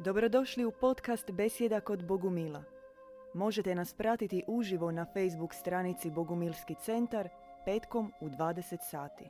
Dobrodošli 0.00 0.64
u 0.64 0.72
podcast 0.80 1.30
Besjeda 1.30 1.80
kod 1.80 2.06
Bogumila. 2.06 2.62
Možete 3.34 3.74
nas 3.74 3.94
pratiti 3.94 4.44
uživo 4.46 4.90
na 4.92 5.04
Facebook 5.04 5.54
stranici 5.54 6.10
Bogumilski 6.10 6.74
centar 6.74 7.28
petkom 7.64 8.12
u 8.20 8.28
20 8.28 8.78
sati. 8.90 9.24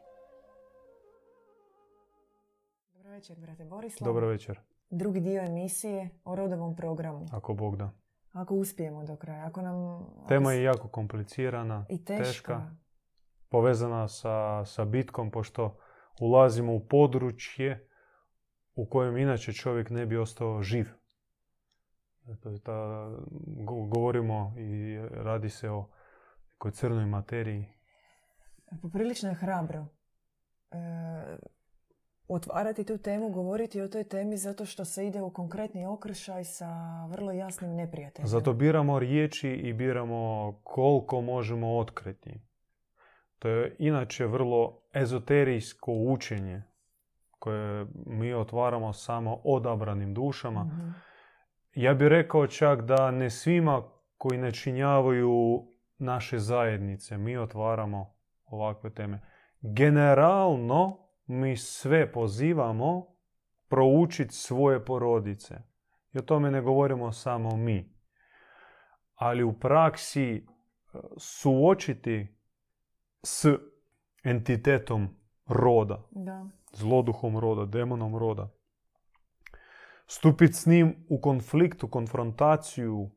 Dobro 2.95 3.11
večer, 3.11 3.39
brate 3.39 3.65
Borislav. 3.65 4.07
Dobro 4.07 4.29
večer, 4.29 4.61
Drugi 4.91 5.21
dio 5.21 5.43
emisije 5.43 6.11
o 6.25 6.37
rodovom 6.37 6.77
programu. 6.77 7.27
ako 7.33 7.55
Bog 7.55 7.77
da. 7.77 7.91
Ako 8.33 8.55
uspijemo 8.55 9.05
do 9.05 9.17
kraja, 9.17 9.47
ako 9.47 9.63
nam... 9.63 10.07
Tema 10.29 10.53
je 10.53 10.63
jako 10.63 10.89
komplicirana, 10.89 11.87
i 11.89 12.05
teška. 12.05 12.25
teška, 12.25 12.71
povezana 13.49 14.09
sa, 14.09 14.65
sa 14.65 14.85
bitkom, 14.85 15.31
pošto 15.31 15.77
ulazimo 16.21 16.75
u 16.75 16.81
područje 16.81 17.88
u 18.79 18.87
kojem 18.87 19.17
inače 19.17 19.53
čovjek 19.53 19.91
ne 19.91 20.07
bi 20.07 20.17
ostao 20.17 20.63
živ. 20.63 20.87
To 22.41 22.51
je 22.51 22.61
ta, 22.61 23.11
go- 23.47 23.87
govorimo 23.87 24.55
i 24.59 24.99
radi 25.11 25.51
se 25.51 25.71
o 25.71 25.89
nekoj 26.53 26.71
crnoj 26.71 27.07
materiji. 27.07 27.69
Poprilično 28.83 29.29
je 29.29 29.35
hrabro 29.35 29.87
e, 30.71 30.77
otvarati 32.29 32.85
tu 32.85 32.99
temu, 32.99 33.31
govoriti 33.31 33.81
o 33.81 33.89
toj 33.89 34.05
temi 34.05 34.37
zato 34.37 34.65
što 34.65 34.85
se 34.85 35.07
ide 35.07 35.23
u 35.23 35.33
konkretni 35.33 35.87
okršaj 35.87 36.45
sa 36.45 36.69
vrlo 37.07 37.33
jasnim 37.33 37.75
neprijateljem. 37.75 38.29
Zato 38.29 38.53
biramo 38.53 38.99
riječi 38.99 39.49
i 39.49 39.73
biramo 39.73 40.53
koliko 40.65 41.21
možemo 41.21 41.77
otkriti. 41.79 42.41
To 43.39 43.49
je 43.49 43.77
inače 43.79 44.27
vrlo 44.27 44.81
ezoterijsko 44.95 45.93
učenje 45.93 46.63
koje 47.39 47.87
mi 48.07 48.35
otvaramo 48.35 48.93
samo 48.93 49.41
odabranim 49.45 50.15
dušama. 50.15 50.65
Mhm. 50.65 50.91
Ja 51.75 51.95
bih 51.95 52.09
rekao 52.09 52.47
čak 52.47 52.83
da 52.83 53.11
ne 53.11 53.31
svima 53.31 53.83
koji 54.17 54.39
ne 54.39 54.53
činjavaju 54.53 55.67
naše 55.99 56.39
zajednice 56.39 57.19
mi 57.19 57.37
otvaramo 57.37 58.15
ovakve 58.45 58.91
teme. 58.91 59.21
Generalno 59.61 61.09
mi 61.27 61.57
sve 61.57 62.13
pozivamo 62.13 63.07
proučiti 63.69 64.35
svoje 64.35 64.85
porodice. 64.85 65.55
I 66.13 66.19
o 66.19 66.23
tome 66.23 66.51
ne 66.51 66.61
govorimo 66.61 67.13
samo 67.13 67.57
mi. 67.57 67.95
Ali 69.15 69.43
u 69.43 69.53
praksi 69.53 70.35
e, 70.35 70.43
suočiti 71.17 72.37
s 73.23 73.47
entitetom 74.25 75.09
roda, 75.47 76.03
Da. 76.11 76.47
Zloduhom 76.73 77.39
roda, 77.39 77.65
demonom 77.65 78.17
roda. 78.17 78.51
Stupiti 80.07 80.53
s 80.53 80.67
njim 80.67 81.07
u 81.09 81.21
konflikt, 81.21 81.85
u 81.85 81.89
konfrontaciju, 81.89 83.11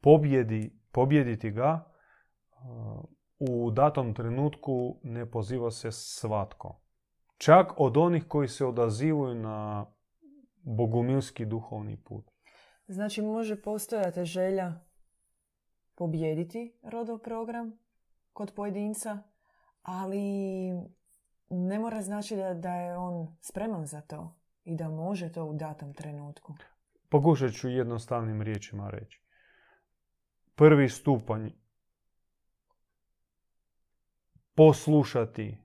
pobjedi, 0.00 0.80
pobjediti 0.92 1.50
ga, 1.50 1.92
u 3.38 3.70
datom 3.70 4.14
trenutku 4.14 5.00
ne 5.02 5.30
poziva 5.30 5.70
se 5.70 5.92
svatko. 5.92 6.80
Čak 7.36 7.72
od 7.76 7.96
onih 7.96 8.24
koji 8.28 8.48
se 8.48 8.66
odazivaju 8.66 9.34
na 9.34 9.86
bogumilski 10.62 11.46
duhovni 11.46 12.02
put. 12.04 12.30
Znači 12.86 13.22
može 13.22 13.62
postojati 13.62 14.24
želja 14.24 14.72
pobijediti 15.94 16.78
rodov 16.82 17.18
program 17.18 17.78
kod 18.32 18.52
pojedinca, 18.54 19.18
ali 19.82 20.22
ne 21.50 21.78
mora 21.78 22.02
znači 22.02 22.36
da, 22.36 22.54
da 22.54 22.74
je 22.74 22.96
on 22.96 23.36
spreman 23.40 23.86
za 23.86 24.00
to 24.00 24.34
i 24.64 24.76
da 24.76 24.88
može 24.88 25.32
to 25.32 25.44
u 25.44 25.54
datom 25.54 25.94
trenutku. 25.94 26.54
Pokušat 27.08 27.52
ću 27.52 27.68
jednostavnim 27.68 28.42
riječima 28.42 28.90
reći. 28.90 29.22
Prvi 30.54 30.88
stupanj 30.88 31.50
poslušati, 34.54 35.58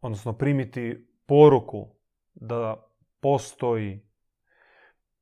odnosno 0.00 0.32
primiti 0.32 1.08
poruku 1.26 1.88
da 2.34 2.86
postoji 3.20 4.08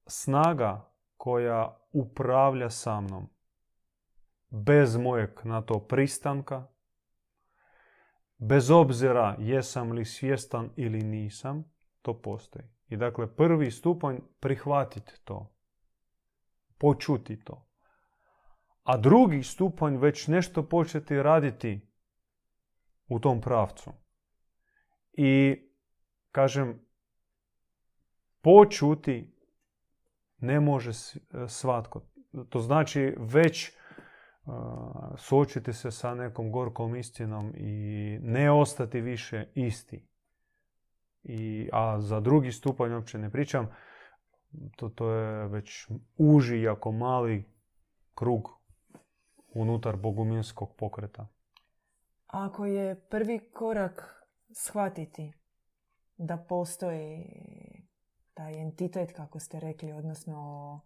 snaga 0.06 0.90
koja 1.16 1.78
upravlja 1.92 2.70
sa 2.70 3.00
mnom 3.00 3.28
bez 4.50 4.96
mojeg 4.96 5.30
na 5.44 5.62
to 5.62 5.86
pristanka, 5.86 6.66
bez 8.38 8.70
obzira 8.70 9.36
jesam 9.38 9.92
li 9.92 10.04
svjestan 10.04 10.70
ili 10.76 10.98
nisam, 11.02 11.64
to 12.02 12.20
postoji. 12.22 12.64
I 12.88 12.96
dakle, 12.96 13.36
prvi 13.36 13.70
stupanj 13.70 14.16
prihvatiti 14.40 15.12
to, 15.24 15.54
počuti 16.78 17.44
to. 17.44 17.66
A 18.82 18.96
drugi 18.96 19.42
stupanj 19.42 19.96
već 19.96 20.26
nešto 20.26 20.68
početi 20.68 21.22
raditi 21.22 21.80
u 23.08 23.18
tom 23.18 23.40
pravcu. 23.40 23.92
I, 25.12 25.62
kažem, 26.30 26.86
počuti 28.40 29.36
ne 30.38 30.60
može 30.60 30.92
s- 30.92 31.16
svatko. 31.48 32.06
To 32.48 32.60
znači 32.60 33.14
već 33.18 33.72
suočiti 35.16 35.72
se 35.72 35.90
sa 35.90 36.14
nekom 36.14 36.52
gorkom 36.52 36.96
istinom 36.96 37.52
i 37.56 38.18
ne 38.22 38.50
ostati 38.50 39.00
više 39.00 39.48
isti. 39.54 40.08
I, 41.22 41.68
a 41.72 42.00
za 42.00 42.20
drugi 42.20 42.52
stupanj 42.52 42.92
uopće 42.92 43.18
ne 43.18 43.30
pričam. 43.30 43.68
To, 44.76 44.88
to 44.88 45.10
je 45.10 45.48
već 45.48 45.88
uži, 46.16 46.62
jako 46.62 46.92
mali 46.92 47.44
krug 48.14 48.48
unutar 49.54 49.96
bogumilskog 49.96 50.74
pokreta. 50.76 51.28
Ako 52.26 52.66
je 52.66 53.00
prvi 53.10 53.50
korak 53.52 54.26
shvatiti 54.54 55.32
da 56.16 56.36
postoji 56.36 57.26
taj 58.34 58.62
entitet, 58.62 59.12
kako 59.12 59.38
ste 59.38 59.60
rekli, 59.60 59.92
odnosno 59.92 60.80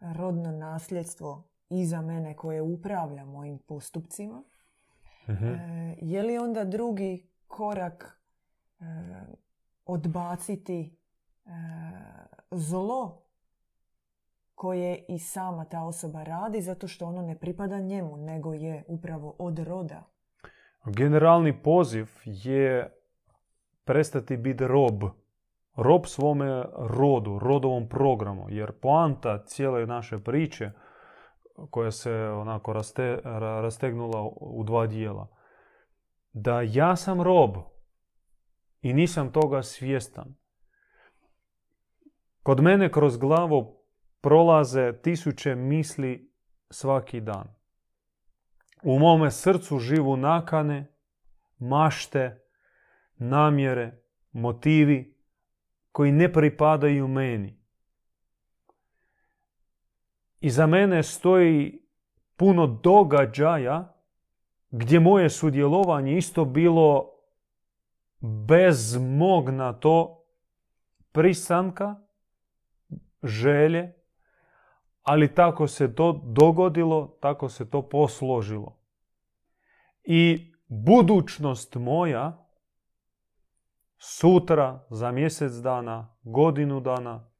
rodno 0.00 0.50
nasljedstvo 0.50 1.49
iza 1.70 2.00
mene 2.00 2.36
koje 2.36 2.62
upravlja 2.62 3.24
mojim 3.24 3.58
postupcima, 3.58 4.42
Mhm. 5.28 5.44
e, 5.46 5.96
je 6.00 6.22
li 6.22 6.38
onda 6.38 6.64
drugi 6.64 7.26
korak 7.48 8.20
e, 8.80 8.84
odbaciti 9.86 10.96
e, 11.46 11.50
zlo 12.50 13.22
koje 14.54 15.04
i 15.08 15.18
sama 15.18 15.64
ta 15.64 15.82
osoba 15.82 16.22
radi 16.22 16.62
zato 16.62 16.88
što 16.88 17.06
ono 17.06 17.22
ne 17.22 17.38
pripada 17.38 17.78
njemu, 17.78 18.16
nego 18.16 18.54
je 18.54 18.84
upravo 18.88 19.34
od 19.38 19.58
roda. 19.58 20.02
Generalni 20.84 21.62
poziv 21.62 22.08
je 22.24 22.92
prestati 23.84 24.36
biti 24.36 24.66
rob. 24.66 25.02
Rob 25.76 26.02
svome 26.06 26.64
rodu, 26.76 27.38
rodovom 27.38 27.88
programu. 27.88 28.46
Jer 28.48 28.72
poanta 28.72 29.44
cijele 29.44 29.86
naše 29.86 30.18
priče, 30.18 30.70
koja 31.70 31.90
se 31.90 32.12
onako 32.14 32.72
raste, 32.72 33.20
ra- 33.24 33.60
rastegnula 33.60 34.30
u 34.40 34.64
dva 34.64 34.86
dijela, 34.86 35.28
da 36.32 36.60
ja 36.60 36.96
sam 36.96 37.22
rob 37.22 37.56
i 38.82 38.92
nisam 38.92 39.32
toga 39.32 39.62
svjestan. 39.62 40.34
Kod 42.42 42.60
mene 42.60 42.92
kroz 42.92 43.16
glavu 43.16 43.84
prolaze 44.20 44.92
tisuće 45.02 45.54
misli 45.54 46.32
svaki 46.70 47.20
dan. 47.20 47.54
U 48.82 48.98
mome 48.98 49.30
srcu 49.30 49.78
živu 49.78 50.16
nakane, 50.16 50.96
mašte, 51.58 52.42
namjere, 53.16 54.02
motivi 54.32 55.16
koji 55.92 56.12
ne 56.12 56.32
pripadaju 56.32 57.08
meni. 57.08 57.59
Iza 60.40 60.66
mene 60.66 61.02
stoji 61.02 61.82
puno 62.36 62.66
događaja 62.66 63.94
gdje 64.70 65.00
moje 65.00 65.30
sudjelovanje 65.30 66.16
isto 66.16 66.44
bilo 66.44 67.10
bez 68.20 68.96
mog 68.96 69.50
na 69.50 69.72
to 69.72 70.24
pristanka, 71.12 71.96
želje, 73.22 73.94
ali 75.02 75.34
tako 75.34 75.66
se 75.66 75.94
to 75.94 76.20
dogodilo, 76.24 77.18
tako 77.20 77.48
se 77.48 77.70
to 77.70 77.88
posložilo. 77.88 78.78
I 80.04 80.52
budućnost 80.68 81.74
moja 81.74 82.46
sutra, 83.98 84.86
za 84.90 85.10
mjesec 85.10 85.52
dana, 85.52 86.16
godinu 86.22 86.80
dana, 86.80 87.30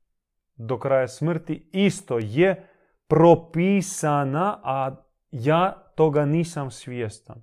do 0.56 0.78
kraja 0.78 1.08
smrti 1.08 1.68
isto 1.72 2.18
je 2.18 2.69
propisana, 3.10 4.60
a 4.64 4.96
ja 5.30 5.72
toga 5.94 6.24
nisam 6.24 6.70
svjestan. 6.70 7.42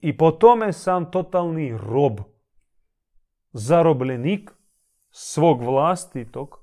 I 0.00 0.16
po 0.16 0.30
tome 0.30 0.72
sam 0.72 1.10
totalni 1.10 1.78
rob, 1.78 2.20
zarobljenik 3.52 4.50
svog 5.10 5.62
vlastitog 5.62 6.58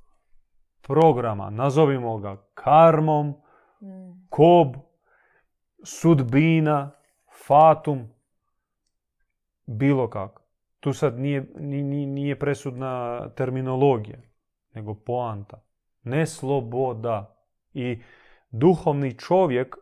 programa. 0.82 1.50
Nazovimo 1.50 2.18
ga 2.18 2.38
karmom, 2.54 3.34
Mm. 3.82 4.28
kob, 4.30 4.76
sudbina, 5.84 6.92
fatum, 7.48 8.10
bilo 9.66 10.10
kako. 10.10 10.42
Tu 10.80 10.94
sad 10.94 11.20
nije, 11.20 11.52
ni- 11.56 11.84
ni- 11.84 12.06
nije 12.06 12.40
presudna 12.40 13.20
terminologija, 13.30 14.18
nego 14.74 14.94
poanta. 14.96 15.62
Ne 16.04 16.26
sloboda. 16.26 17.36
I 17.74 18.02
duhovni 18.52 19.18
čovjek 19.18 19.76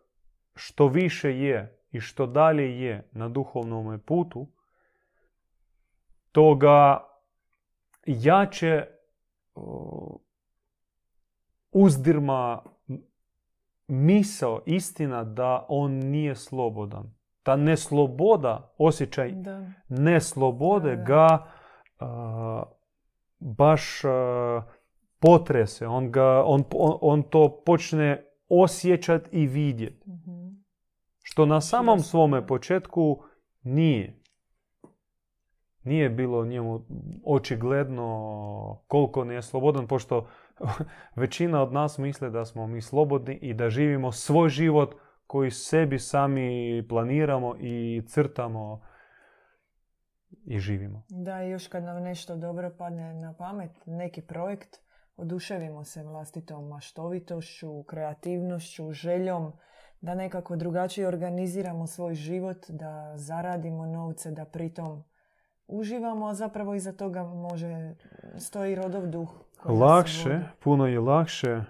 što 0.56 0.88
više 0.88 1.40
je 1.40 1.84
i 1.92 2.00
što 2.00 2.26
dalje 2.26 2.82
je 2.82 3.10
na 3.12 3.30
duhovnom 3.30 4.00
putu, 4.00 4.48
to 6.32 6.56
ga 6.56 7.04
jače 8.06 8.86
uzdirma 11.72 12.64
misao, 13.88 14.62
istina 14.66 15.24
da 15.24 15.66
on 15.70 15.92
nije 15.92 16.36
slobodan. 16.36 17.16
Ta 17.44 17.56
nesloboda, 17.56 18.74
osjećaj 18.78 19.32
Da. 19.32 19.72
neslobode 19.90 20.90
Da, 20.90 20.96
da. 20.96 21.04
ga 21.04 21.46
a, 22.00 22.64
baš 23.40 24.06
a, 24.06 24.62
potrese. 25.20 25.88
On, 25.88 26.12
ga, 26.12 26.44
on, 26.46 26.64
on, 26.76 26.98
on 27.02 27.24
to 27.24 27.62
počne 27.66 28.24
osjećat 28.50 29.30
i 29.32 29.48
vidjeti. 29.48 30.10
Mhm. 30.10 30.48
Što 31.24 31.46
na 31.46 31.62
samom 31.62 32.00
svome 32.00 32.48
početku 32.48 33.24
nije. 33.64 34.22
Nije 35.84 36.10
bilo 36.10 36.46
njemu 36.46 36.86
očigledno 37.26 38.84
koliko 38.88 39.24
nije 39.24 39.42
slobodan, 39.42 39.88
pošto 39.88 40.28
većina 41.16 41.64
od 41.64 41.74
nas 41.74 41.98
misle 41.98 42.30
da 42.30 42.46
smo 42.46 42.68
mi 42.68 42.82
slobodni 42.82 43.36
i 43.42 43.54
da 43.54 43.70
živimo 43.70 44.12
svoj 44.12 44.50
život 44.50 44.96
koji 45.28 45.52
sebi 45.52 46.00
sami 46.00 46.86
planiramo 46.90 47.56
i 47.60 48.02
crtamo 48.08 48.82
i 50.46 50.60
živimo. 50.60 51.04
Da, 51.10 51.42
još 51.42 51.68
kad 51.68 51.84
nam 51.84 52.04
nešto 52.04 52.36
dobro 52.36 52.76
padne 52.78 53.14
na 53.14 53.34
pamet, 53.34 53.72
neki 53.86 54.22
projekt, 54.22 54.78
oduševimo 55.18 55.84
se 55.84 56.04
vlastitom 56.04 56.68
maštovitošću, 56.68 57.84
kreativnošću, 57.84 58.92
željom, 58.92 59.54
da 60.02 60.16
nekako 60.16 60.56
drugačije 60.56 61.08
organiziramo 61.08 61.88
svoj 61.88 62.16
život, 62.16 62.66
da 62.70 63.14
zaradimo 63.16 63.86
novce, 63.86 64.32
da 64.32 64.46
pritom 64.46 65.04
uživamo, 65.68 66.28
a 66.28 66.34
zapravo 66.34 66.74
iza 66.74 66.94
toga 66.94 67.24
može 67.24 67.96
stoji 68.38 68.76
rodov 68.76 69.08
duh. 69.08 69.30
Lakše, 69.66 70.40
puno 70.64 70.88
je 70.88 71.00
lakše 71.00 71.62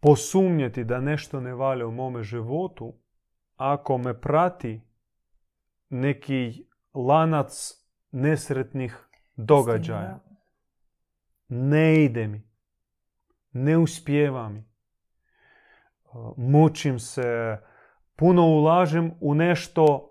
posumnjati 0.00 0.84
da 0.84 1.00
nešto 1.00 1.40
ne 1.40 1.54
valja 1.54 1.86
u 1.86 1.90
mome 1.90 2.22
životu 2.22 2.94
ako 3.56 3.98
me 3.98 4.20
prati 4.20 4.80
neki 5.88 6.66
lanac 6.94 7.72
nesretnih 8.10 9.08
događaja. 9.36 10.20
Ne 11.48 12.04
ide 12.04 12.26
mi. 12.26 12.42
Ne 13.52 13.78
uspijeva 13.78 14.48
mi. 14.48 14.64
Mučim 16.36 16.98
se. 16.98 17.58
Puno 18.16 18.46
ulažem 18.46 19.12
u 19.20 19.34
nešto 19.34 20.10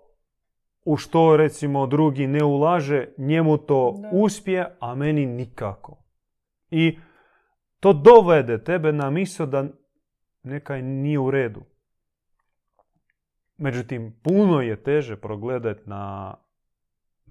u 0.84 0.96
što 0.96 1.36
recimo 1.36 1.86
drugi 1.86 2.26
ne 2.26 2.44
ulaže, 2.44 3.08
njemu 3.18 3.58
to 3.58 3.98
Da. 4.02 4.10
uspije, 4.12 4.76
a 4.80 4.94
meni 4.94 5.26
nikako. 5.26 6.04
I 6.70 6.98
to 7.80 7.92
dovede 7.92 8.64
tebe 8.64 8.92
na 8.92 9.10
misao 9.10 9.46
da 9.46 9.64
nekaj 10.42 10.82
nije 10.82 11.18
u 11.18 11.30
redu. 11.30 11.62
Međutim, 13.56 14.20
puno 14.22 14.60
je 14.60 14.82
teže 14.82 15.16
progledat 15.16 15.86
na 15.86 16.34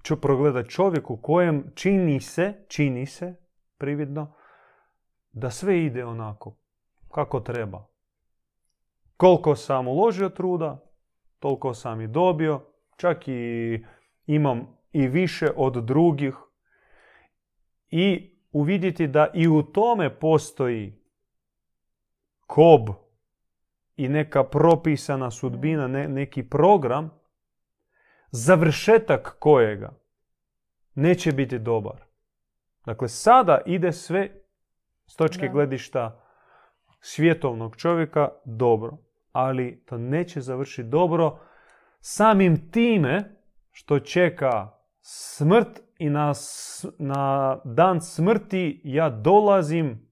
čo 0.02 0.16
progledat 0.16 0.68
čovjeku 0.68 1.16
kojem 1.16 1.64
čini 1.74 2.20
se, 2.20 2.54
čini 2.68 3.06
se, 3.06 3.34
prividno, 3.78 4.34
da 5.32 5.50
sve 5.50 5.84
ide 5.84 6.04
onako 6.04 6.56
kako 7.14 7.40
treba. 7.40 7.86
Koliko 9.16 9.56
sam 9.56 9.88
uložio 9.88 10.28
truda, 10.28 10.84
toliko 11.38 11.74
sam 11.74 12.00
i 12.00 12.06
dobio, 12.06 12.60
čak 12.96 13.28
i 13.28 13.84
imam 14.26 14.76
i 14.92 15.08
više 15.08 15.50
od 15.56 15.84
drugih. 15.84 16.34
I 17.90 18.34
uvidjeti 18.52 19.06
da 19.06 19.30
i 19.34 19.48
u 19.48 19.62
tome 19.62 20.18
postoji 20.18 21.02
kob 22.46 22.80
i 23.96 24.08
neka 24.08 24.44
propisana 24.44 25.30
sudbina, 25.30 25.88
ne- 25.88 26.08
neki 26.08 26.48
program, 26.48 27.10
završetak 28.30 29.36
kojega 29.38 29.92
neće 30.94 31.32
biti 31.32 31.58
dobar. 31.58 32.04
Dakle, 32.86 33.08
sada 33.08 33.60
ide 33.66 33.92
sve 33.92 34.30
s 35.06 35.16
točke 35.16 35.46
Da. 35.46 35.52
gledišta 35.52 36.20
svjetovnog 37.00 37.76
čovjeka 37.76 38.28
dobro, 38.44 38.96
ali 39.32 39.82
to 39.86 39.98
neće 39.98 40.40
završiti 40.40 40.88
dobro 40.88 41.38
samim 42.00 42.70
time 42.70 43.36
što 43.70 44.00
čeka 44.00 44.70
smrt 45.00 45.80
i 45.98 46.10
na, 46.10 46.32
na 46.98 47.56
dan 47.64 48.00
smrti 48.00 48.80
ja 48.84 49.10
dolazim 49.10 50.08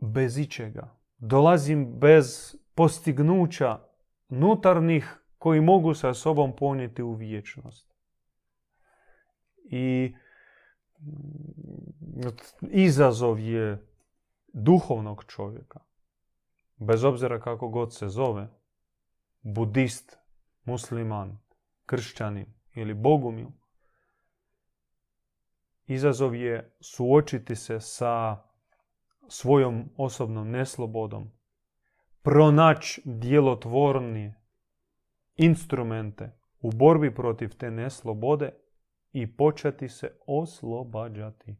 bez 0.00 0.38
ičega. 0.38 0.96
Dolazim 1.18 1.98
bez 1.98 2.56
postignuća 2.74 3.78
nutarnih 4.28 5.18
koji 5.38 5.60
mogu 5.60 5.94
sa 5.94 6.14
sobom 6.14 6.56
ponijeti 6.56 7.02
u 7.02 7.14
vječnost. 7.14 7.94
I 9.64 10.14
izazov 12.70 13.40
je 13.40 13.86
duhovnog 14.52 15.24
čovjeka, 15.24 15.80
bez 16.76 17.04
obzira 17.04 17.40
kako 17.40 17.68
god 17.68 17.94
se 17.94 18.08
zove, 18.08 18.48
budist, 19.42 20.18
musliman, 20.64 21.38
kršćanin 21.86 22.46
ili 22.74 22.94
bogumil, 22.94 23.48
izazov 25.86 26.34
je 26.34 26.76
suočiti 26.80 27.56
se 27.56 27.80
sa 27.80 28.42
svojom 29.28 29.90
osobnom 29.96 30.50
neslobodom, 30.50 31.30
pronaći 32.22 33.02
djelotvorni 33.04 34.34
instrumente 35.36 36.38
u 36.60 36.70
borbi 36.70 37.14
protiv 37.14 37.56
te 37.56 37.70
neslobode 37.70 38.61
i 39.12 39.36
početi 39.36 39.88
se 39.88 40.16
oslobađati. 40.26 41.56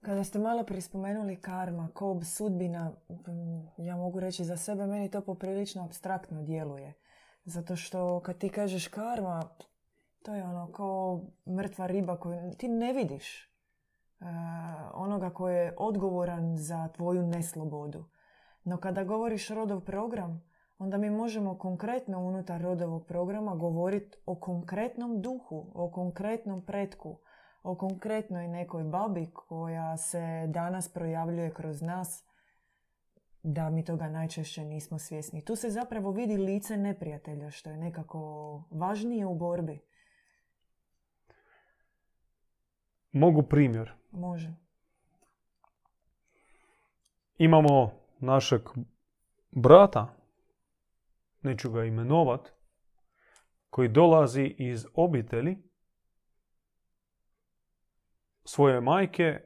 Kada 0.00 0.24
ste 0.24 0.38
malo 0.38 0.64
prije 0.64 0.80
spomenuli 0.80 1.40
karma, 1.40 1.88
kob, 1.94 2.24
sudbina, 2.24 2.92
ja 3.78 3.96
mogu 3.96 4.20
reći 4.20 4.44
za 4.44 4.56
sebe, 4.56 4.86
meni 4.86 5.10
to 5.10 5.20
poprilično 5.20 5.84
abstraktno 5.84 6.42
djeluje. 6.42 6.94
Zato 7.44 7.76
što 7.76 8.20
kad 8.20 8.38
ti 8.38 8.48
kažeš 8.48 8.88
karma, 8.88 9.42
to 10.22 10.34
je 10.34 10.44
ono 10.44 10.72
kao 10.72 11.24
mrtva 11.56 11.86
riba 11.86 12.16
koju 12.16 12.52
ti 12.58 12.68
ne 12.68 12.92
vidiš. 12.92 13.42
e, 13.44 13.48
onoga 14.94 15.30
koji 15.30 15.56
je 15.56 15.74
odgovoran 15.78 16.56
za 16.56 16.88
tvoju 16.88 17.26
neslobodu. 17.26 18.04
No 18.64 18.76
kada 18.76 19.04
govoriš 19.04 19.48
rodov 19.48 19.80
program, 19.80 20.42
onda 20.78 20.98
mi 20.98 21.10
možemo 21.10 21.58
konkretno 21.58 22.18
unutar 22.18 22.62
rodovog 22.62 23.06
programa 23.06 23.54
govoriti 23.54 24.18
o 24.26 24.34
konkretnom 24.34 25.22
duhu, 25.22 25.70
o 25.74 25.90
konkretnom 25.90 26.66
pretku, 26.66 27.18
o 27.62 27.74
konkretnoj 27.74 28.48
nekoj 28.48 28.84
babi 28.84 29.30
koja 29.32 29.96
se 29.96 30.46
danas 30.48 30.92
projavljuje 30.92 31.54
kroz 31.54 31.82
nas 31.82 32.26
da 33.42 33.70
mi 33.70 33.84
toga 33.84 34.08
najčešće 34.08 34.64
nismo 34.64 34.98
svjesni. 34.98 35.44
Tu 35.44 35.56
se 35.56 35.70
zapravo 35.70 36.10
vidi 36.10 36.36
lice 36.36 36.76
neprijatelja 36.76 37.50
što 37.50 37.70
je 37.70 37.76
nekako 37.76 38.18
važnije 38.70 39.26
u 39.26 39.34
borbi. 39.34 39.80
Mogu 43.12 43.42
primjer. 43.42 43.92
Može. 44.10 44.54
Imamo 47.38 47.90
našeg 48.18 48.60
brata, 49.50 50.14
neću 51.46 51.70
ga 51.70 51.84
imenovat, 51.84 52.52
koji 53.70 53.88
dolazi 53.88 54.54
iz 54.58 54.86
obitelji 54.94 55.56
svoje 58.44 58.80
majke 58.80 59.40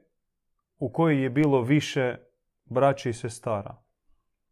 u 0.76 0.92
kojoj 0.92 1.23
je 1.23 1.30
bilo 1.30 1.62
više 1.62 2.16
braće 2.64 3.11
i 3.11 3.12
sestara. 3.12 3.83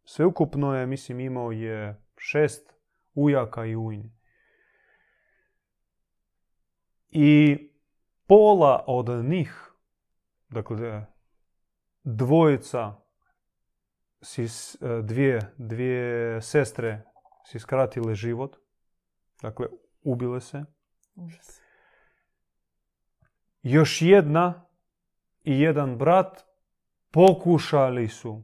Sveukupno 0.03 0.75
je, 0.75 0.85
mislim, 0.85 1.19
imao 1.19 1.51
je 1.51 2.03
šest 2.17 2.73
ujaka 3.13 3.65
i 3.65 3.75
ujni. 3.75 4.15
I 7.09 7.57
pola 8.27 8.83
od 8.87 9.25
njih, 9.25 9.71
dakle, 10.49 11.05
dvojica, 12.03 12.95
dvije, 15.03 15.53
dvije 15.57 16.41
sestre 16.41 17.08
si 17.49 17.59
skratile 17.59 18.15
život, 18.15 18.55
dakle, 19.41 19.67
ubile 20.03 20.41
se. 20.41 20.65
Užas. 21.15 21.61
Još 23.61 24.01
jedna 24.01 24.65
i 25.43 25.59
jedan 25.61 25.97
brat 25.97 26.45
pokušali 27.11 28.07
su 28.07 28.43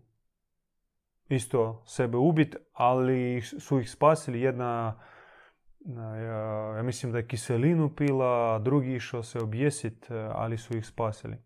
isto 1.30 1.84
sebe 1.88 2.18
ubiti, 2.18 2.58
ali 2.74 3.42
su 3.42 3.80
ih 3.80 3.92
spasili. 3.92 4.42
Jedna, 4.42 5.00
na- 5.80 6.18
ja, 6.18 6.76
ja 6.78 6.84
mislim 6.84 7.12
da 7.12 7.18
je 7.18 7.28
kiselinu 7.28 7.96
pila, 7.96 8.56
a 8.56 8.60
drugi 8.60 8.96
išao 8.96 9.24
se 9.24 9.40
objesit, 9.40 10.12
e, 10.12 10.30
ali 10.32 10.58
su 10.58 10.78
ih 10.78 10.86
spasili. 10.86 11.38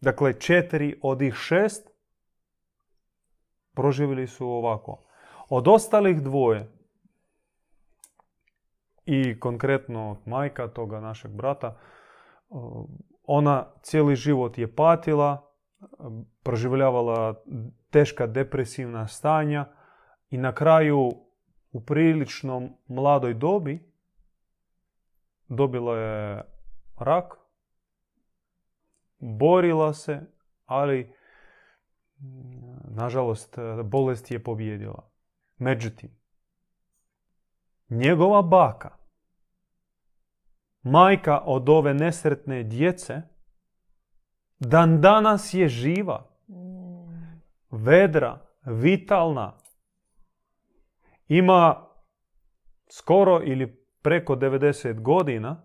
Dakle, 0.00 0.40
četiri 0.40 1.00
od 1.02 1.22
ih 1.22 1.34
šest 1.34 1.90
proživjeli 3.74 4.26
su 4.26 4.48
ovako. 4.48 5.04
Od 5.48 5.68
ostalih 5.68 6.22
dvoje 6.22 6.79
i 9.04 9.40
konkretno 9.40 10.16
majka 10.26 10.68
toga 10.68 11.00
našeg 11.00 11.30
brata, 11.30 11.76
o, 12.48 12.86
ona 13.22 13.66
cijeli 13.82 14.16
život 14.16 14.58
je 14.58 14.74
patila, 14.74 15.50
proživljavala 16.42 17.34
teška 17.90 18.26
depresivna 18.26 19.06
stanja 19.06 19.66
i 20.30 20.38
na 20.38 20.54
kraju 20.54 21.10
u 21.72 21.80
prilično 21.80 22.68
mladoj 22.88 23.34
dobi 23.34 23.90
dobila 25.48 25.98
je 25.98 26.42
rak, 26.98 27.34
borila 29.18 29.94
se, 29.94 30.20
ali 30.66 31.14
nažalost 32.84 33.56
bolest 33.84 34.30
je 34.30 34.42
pobjedila. 34.42 35.10
Međutim, 35.58 36.19
njegova 37.90 38.42
baka, 38.42 38.96
majka 40.82 41.38
od 41.44 41.68
ove 41.68 41.94
nesretne 41.94 42.62
djece, 42.62 43.22
dan 44.58 45.00
danas 45.00 45.54
je 45.54 45.68
živa, 45.68 46.30
vedra, 47.70 48.46
vitalna. 48.64 49.58
Ima 51.28 51.86
skoro 52.88 53.40
ili 53.44 53.86
preko 54.02 54.36
90 54.36 55.00
godina 55.00 55.62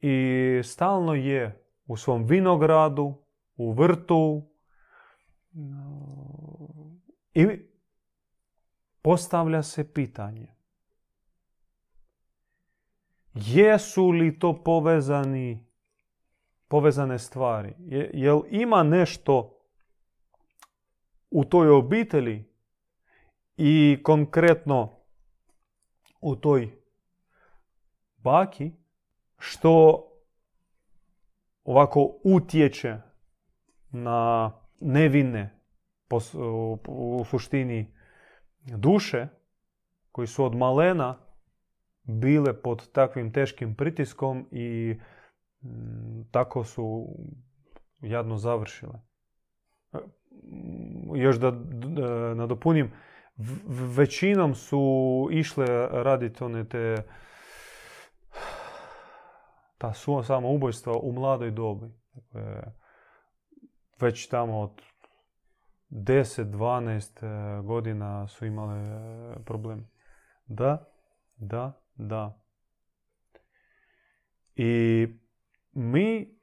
i 0.00 0.60
stalno 0.64 1.14
je 1.14 1.64
u 1.86 1.96
svom 1.96 2.24
vinogradu, 2.24 3.22
u 3.56 3.72
vrtu 3.72 4.50
i 7.34 7.46
postavlja 9.02 9.62
se 9.62 9.92
pitanje 9.92 10.57
jesu 13.46 14.10
li 14.10 14.38
to 14.38 14.62
povezani 14.64 15.68
povezane 16.68 17.18
stvari? 17.18 17.74
Je, 17.78 18.10
jel 18.14 18.42
ima 18.50 18.82
nešto 18.82 19.58
u 21.30 21.44
toj 21.44 21.70
obitelji 21.70 22.44
i 23.56 23.98
konkretno 24.02 24.98
u 26.20 26.36
toj 26.36 26.70
baki 28.16 28.72
što 29.38 30.04
ovako 31.64 32.20
utječe 32.24 32.96
na 33.90 34.52
nevine 34.80 35.60
u 36.88 37.24
suštini 37.30 37.94
duše 38.60 39.26
koji 40.12 40.26
su 40.26 40.44
od 40.44 40.54
malena 40.54 41.27
bile 42.08 42.62
pod 42.62 42.92
takvim 42.92 43.32
teškim 43.32 43.74
pritiskom 43.74 44.48
i 44.50 44.98
mm, 45.62 46.22
tako 46.30 46.64
su 46.64 47.06
jadno 48.00 48.36
završile. 48.36 49.00
E, 49.92 49.98
Još 51.14 51.36
da 51.36 51.48
e, 51.48 51.52
nadopunim, 52.34 52.92
većinom 53.96 54.54
su 54.54 55.28
išle 55.30 55.66
raditi 55.90 56.44
one 56.44 56.68
te 56.68 56.94
ta 59.78 59.92
su 59.92 60.22
samoubojstva 60.22 60.92
u 61.02 61.12
mladoj 61.12 61.50
dobi. 61.50 61.86
Dakle, 62.12 62.62
već 64.00 64.28
tamo 64.28 64.60
od 64.60 64.82
10-12 65.90 67.62
godina 67.62 68.28
su 68.28 68.46
imale 68.46 68.78
e, 68.78 69.44
problem. 69.44 69.90
Da, 70.46 70.84
da, 71.36 71.77
da. 71.98 72.40
I 74.56 75.06
mi 75.72 76.38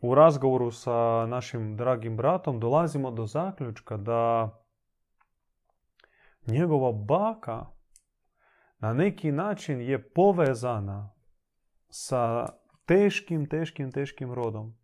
u 0.00 0.14
razgovoru 0.14 0.70
sa 0.70 1.26
našim 1.26 1.76
dragim 1.76 2.16
bratom 2.16 2.60
dolazimo 2.60 3.10
do 3.10 3.26
zaključka 3.26 3.96
da 3.96 4.50
njegova 6.46 6.92
baka 6.92 7.66
na 8.78 8.92
neki 8.92 9.32
način 9.32 9.80
je 9.80 10.12
povezana 10.12 11.14
sa 11.88 12.48
teškim, 12.86 13.48
teškim, 13.48 13.92
teškim 13.92 14.32
rodom. 14.32 14.76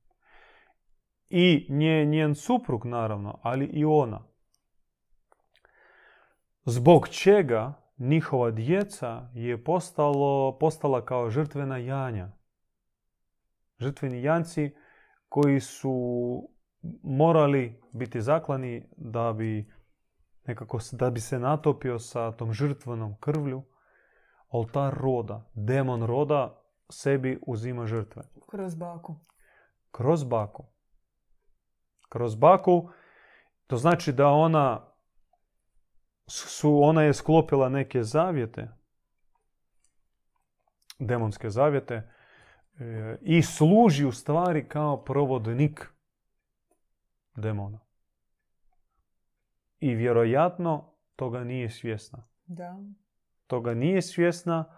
I 1.29 1.67
nje, 1.71 2.05
njen 2.05 2.35
suprug, 2.35 2.87
naravno, 2.87 3.39
ali 3.43 3.67
i 3.67 3.85
ona. 3.85 4.27
Zbog 6.65 7.09
čega 7.09 7.86
njihova 7.99 8.51
djeca 8.51 9.31
je 9.35 9.65
postalo, 9.65 10.59
postala 10.59 11.05
kao 11.05 11.31
žrtvena 11.31 11.77
janja. 11.77 12.33
Žrtveni 13.79 14.23
janci 14.23 14.75
koji 15.29 15.61
su 15.61 15.95
morali 17.03 17.81
biti 17.93 18.21
zaklani 18.21 18.89
da 18.97 19.33
bi 19.33 19.73
nekako 20.47 20.79
da 20.93 21.11
bi 21.11 21.21
se 21.21 21.39
natopio 21.39 21.99
sa 21.99 22.33
tom 22.33 22.53
žrtvenom 22.53 23.17
krvlju 23.21 23.63
oltar 24.49 24.95
roda. 24.95 25.51
Demon 25.55 26.03
roda 26.03 26.63
sebi 26.89 27.39
uzima 27.47 27.87
žrtve. 27.87 28.23
Kroz 28.51 28.75
baku. 28.75 29.17
Kroz 29.91 30.25
baku. 30.25 30.65
Kroz 32.09 32.35
baku, 32.35 32.91
to 33.67 33.77
znači 33.77 34.13
da 34.13 34.29
ona 34.29 34.96
su, 36.27 36.83
ona 36.83 37.03
je 37.03 37.15
sklopila 37.15 37.69
neke 37.69 38.03
zavjete, 38.03 38.69
demonske 40.99 41.51
zavjete, 41.51 41.95
e, 42.79 43.17
i 43.21 43.43
služi 43.43 44.05
u 44.05 44.13
stvari 44.13 44.69
kao 44.69 45.05
provodnik 45.05 45.87
demona. 47.37 47.81
I 49.81 49.95
vjerojatno 49.95 50.93
toga 51.17 51.45
nije 51.45 51.71
svjesna. 51.71 52.29
Da. 52.47 52.79
Toga 53.47 53.75
nije 53.75 54.03
svjesna, 54.03 54.77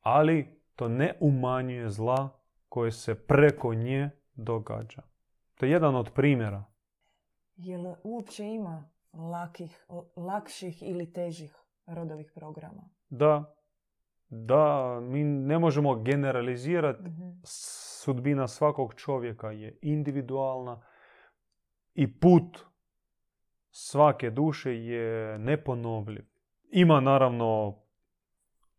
ali 0.00 0.60
to 0.74 0.88
ne 0.88 1.16
umanjuje 1.20 1.90
zla 1.90 2.40
koje 2.68 2.92
se 2.92 3.26
preko 3.26 3.74
nje 3.74 4.10
događa. 4.34 5.02
To 5.54 5.66
je 5.66 5.72
jedan 5.72 5.94
od 5.94 6.12
primjera. 6.12 6.64
Jel 7.56 7.94
uopće 8.02 8.44
ima 8.44 8.90
lakih, 9.16 9.86
lakših 10.16 10.82
ili 10.82 11.12
težih 11.12 11.56
rodovih 11.86 12.32
programa? 12.34 12.88
Da, 13.08 13.54
da, 14.28 14.98
mi 15.02 15.24
ne 15.24 15.58
možemo 15.58 15.94
generalizirati. 16.02 17.02
Mhm. 17.02 17.30
Sudbina 17.44 18.48
svakog 18.48 18.94
čovjeka 18.94 19.50
je 19.50 19.78
individualna 19.82 20.82
i 21.94 22.20
put 22.20 22.58
svake 23.70 24.30
duše 24.30 24.84
je 24.84 25.38
neponovljiv. 25.38 26.24
Ima 26.70 27.00
naravno 27.00 27.78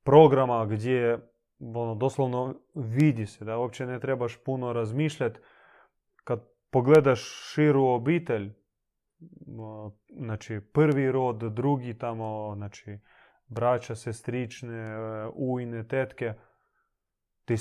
programa 0.04 0.66
gdje 0.66 1.20
ono, 1.60 1.96
doslovno 1.96 2.56
vidi 2.76 3.26
se 3.26 3.46
da 3.46 3.58
uopće 3.58 3.86
ne 3.86 4.00
trebaš 4.00 4.38
puno 4.44 4.74
razmišljati. 4.74 5.40
Kad 6.24 6.44
pogledaš 6.70 7.20
širu 7.54 7.86
obitelj, 7.86 8.54
znači 10.10 10.60
prvi 10.74 11.12
rod, 11.12 11.54
drugi 11.54 11.98
tamo, 11.98 12.54
znači 12.56 13.00
braća, 13.48 13.96
sestrične, 13.96 14.78
e, 14.78 15.28
ujne, 15.34 15.88
tetke, 15.88 16.34
ti 17.46 17.56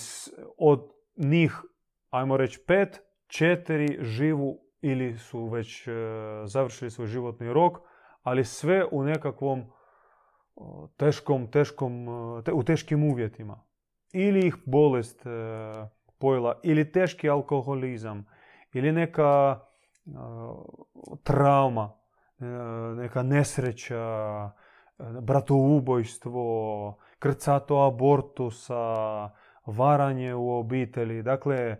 od 0.58 0.90
njih, 1.16 1.62
ajmo 2.10 2.36
reći 2.36 2.60
pet, 2.66 3.02
četiri 3.26 3.98
živu 4.00 4.58
ili 4.80 5.18
su 5.18 5.48
već 5.48 5.88
e, 5.88 5.92
završili 6.44 6.90
svoj 6.90 7.06
životni 7.06 7.52
rok, 7.52 7.78
ali 8.22 8.44
sve 8.44 8.84
u 8.90 9.02
nekakvom 9.02 9.64
teškom, 10.96 11.50
teškom, 11.50 12.08
e, 12.38 12.42
te- 12.42 12.52
u 12.52 12.62
teškim 12.62 13.04
uvjetima. 13.04 13.64
Ili 14.12 14.46
ih 14.46 14.56
bolest 14.66 15.22
pojela 16.18 16.60
ili 16.62 16.92
teški 16.92 17.30
alkoholizam 17.30 18.26
ili 18.72 18.92
neka 18.92 19.60
trauma, 21.22 21.84
uh, 22.38 22.46
neka 22.96 23.22
nesreća, 23.22 24.44
uh, 24.44 24.66
bratoubojstvo, 25.22 26.98
krcato 27.18 27.86
abortusa, 27.86 28.84
varanje 29.66 30.34
u 30.34 30.50
obitelji. 30.50 31.22
Dakle, 31.22 31.76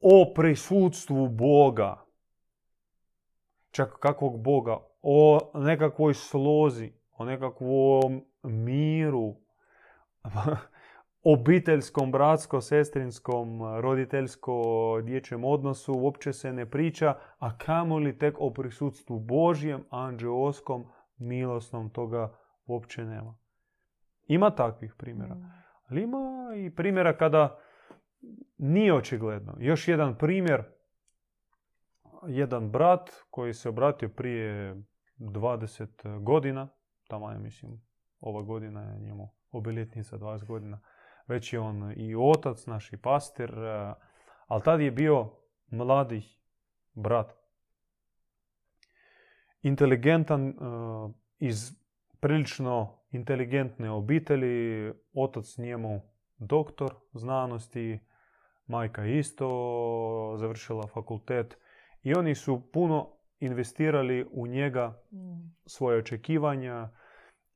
o 0.00 0.32
prisutstvu 0.34 1.28
Boga. 1.28 2.04
Čak 3.70 3.98
kakvog 4.00 4.42
Boga? 4.42 4.78
O 5.02 5.50
nekakvoj 5.54 6.14
slozi, 6.14 6.92
o 7.12 7.24
nekakvom 7.24 8.24
miru, 8.42 9.34
obiteljskom, 11.28 12.12
bratsko-sestrinskom, 12.12 13.60
roditeljsko-dječjem 13.80 15.44
odnosu 15.44 15.94
uopće 15.94 16.32
se 16.32 16.52
ne 16.52 16.70
priča, 16.70 17.14
a 17.38 17.58
kamoli 17.58 18.18
tek 18.18 18.36
o 18.38 18.50
prisutstvu 18.50 19.18
Božjem, 19.18 19.84
anđeoskom, 19.90 20.86
milosnom, 21.18 21.90
toga 21.90 22.36
uopće 22.66 23.04
nema. 23.04 23.38
Ima 24.26 24.50
takvih 24.50 24.94
primjera. 24.98 25.34
Mm. 25.34 25.52
Ali 25.88 26.02
ima 26.02 26.52
i 26.56 26.70
primjera 26.70 27.16
kada 27.16 27.58
nije 28.58 28.94
očigledno. 28.94 29.54
Još 29.58 29.88
jedan 29.88 30.18
primjer, 30.18 30.62
jedan 32.26 32.70
brat 32.70 33.10
koji 33.30 33.54
se 33.54 33.68
obratio 33.68 34.08
prije 34.08 34.76
20 35.18 36.22
godina, 36.22 36.68
tamo 37.08 37.30
je 37.30 37.38
mislim 37.38 37.80
ova 38.20 38.42
godina 38.42 38.82
je 38.82 39.00
njemu 39.00 39.28
obiljetnica 39.50 40.18
20 40.18 40.46
godina, 40.46 40.80
već 41.26 41.52
je 41.52 41.60
on 41.60 41.92
i 41.96 42.14
otac, 42.18 42.66
naš 42.66 42.92
i 42.92 42.96
pastir, 42.96 43.50
eh, 43.50 43.94
ali 44.46 44.62
tad 44.62 44.80
je 44.80 44.90
bio 44.90 45.30
mladi 45.70 46.22
brat. 46.94 47.32
Inteligentan, 49.62 50.48
eh, 50.48 50.54
iz 51.38 51.86
prilično 52.20 52.98
inteligentne 53.10 53.90
obitelji, 53.90 54.92
otac 55.14 55.58
njemu 55.58 56.00
doktor 56.38 56.94
znanosti, 57.12 57.98
majka 58.66 59.06
isto 59.06 60.36
završila 60.38 60.86
fakultet 60.86 61.58
i 62.02 62.14
oni 62.14 62.34
su 62.34 62.72
puno 62.72 63.12
investirali 63.40 64.26
u 64.32 64.46
njega 64.46 65.02
Mm. 65.12 65.54
svoje 65.66 65.98
očekivanja 65.98 66.88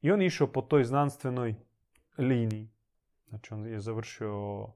i 0.00 0.10
on 0.10 0.22
išao 0.22 0.46
po 0.46 0.62
toj 0.62 0.84
znanstvenoj 0.84 1.54
liniji. 2.18 2.70
Znači 3.30 3.54
on 3.54 3.66
je 3.66 3.80
završio 3.80 4.66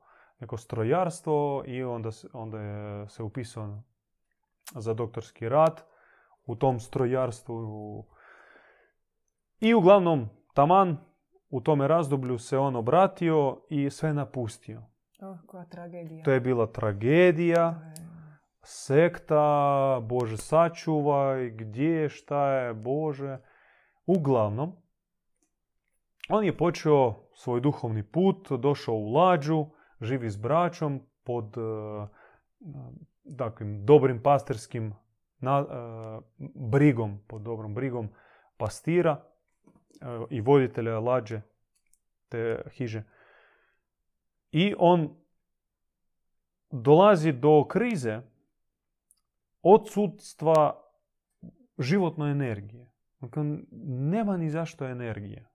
neko 0.40 0.56
strojarstvo 0.56 1.64
i 1.66 1.82
onda, 1.82 2.10
onda 2.32 2.60
je 2.60 3.08
se 3.08 3.22
upisao 3.22 3.82
za 4.74 4.94
doktorski 4.94 5.48
rad 5.48 5.82
u 6.46 6.56
tom 6.56 6.80
strojarstvu. 6.80 8.06
I 9.60 9.74
uglavnom, 9.74 10.28
taman 10.54 10.96
u 11.50 11.60
tome 11.60 11.88
razdoblju 11.88 12.38
se 12.38 12.58
on 12.58 12.76
obratio 12.76 13.60
i 13.70 13.90
sve 13.90 14.14
napustio. 14.14 14.82
Oh, 15.20 15.38
koja 15.46 15.64
tragedija. 15.64 16.24
To 16.24 16.30
je 16.30 16.40
bila 16.40 16.66
tragedija, 16.66 17.92
sekta, 18.62 20.00
Bože 20.02 20.36
sačuvaj, 20.36 21.50
gdje 21.50 21.90
je, 21.90 22.08
šta 22.08 22.48
je, 22.50 22.74
Bože. 22.74 23.38
Uglavnom, 24.06 24.72
on 26.28 26.44
je 26.44 26.56
počeo 26.56 27.23
svoj 27.34 27.60
duhovni 27.60 28.02
put, 28.02 28.52
došao 28.52 28.94
u 28.94 29.12
lađu, 29.12 29.66
živi 30.00 30.30
s 30.30 30.36
braćom 30.36 31.00
pod 31.24 31.54
eh, 31.58 32.08
takvim 33.38 33.86
dobrim 33.86 34.22
pastirskim 34.22 34.94
na- 35.38 35.66
eh, 35.70 36.20
brigom, 36.54 37.18
pod 37.26 37.42
dobrom 37.42 37.74
brigom 37.74 38.08
pastira 38.56 39.24
eh, 40.00 40.06
i 40.30 40.40
voditelja 40.40 40.98
lađe 40.98 41.40
te 42.28 42.62
hiže. 42.72 43.04
I 44.50 44.74
on 44.78 45.16
dolazi 46.70 47.32
do 47.32 47.64
krize 47.68 48.20
odsudstva 49.62 50.82
životne 51.78 52.30
energije. 52.30 52.90
Dakle, 53.20 53.42
nema 53.86 54.36
ni 54.36 54.50
zašto 54.50 54.86
energije. 54.86 55.53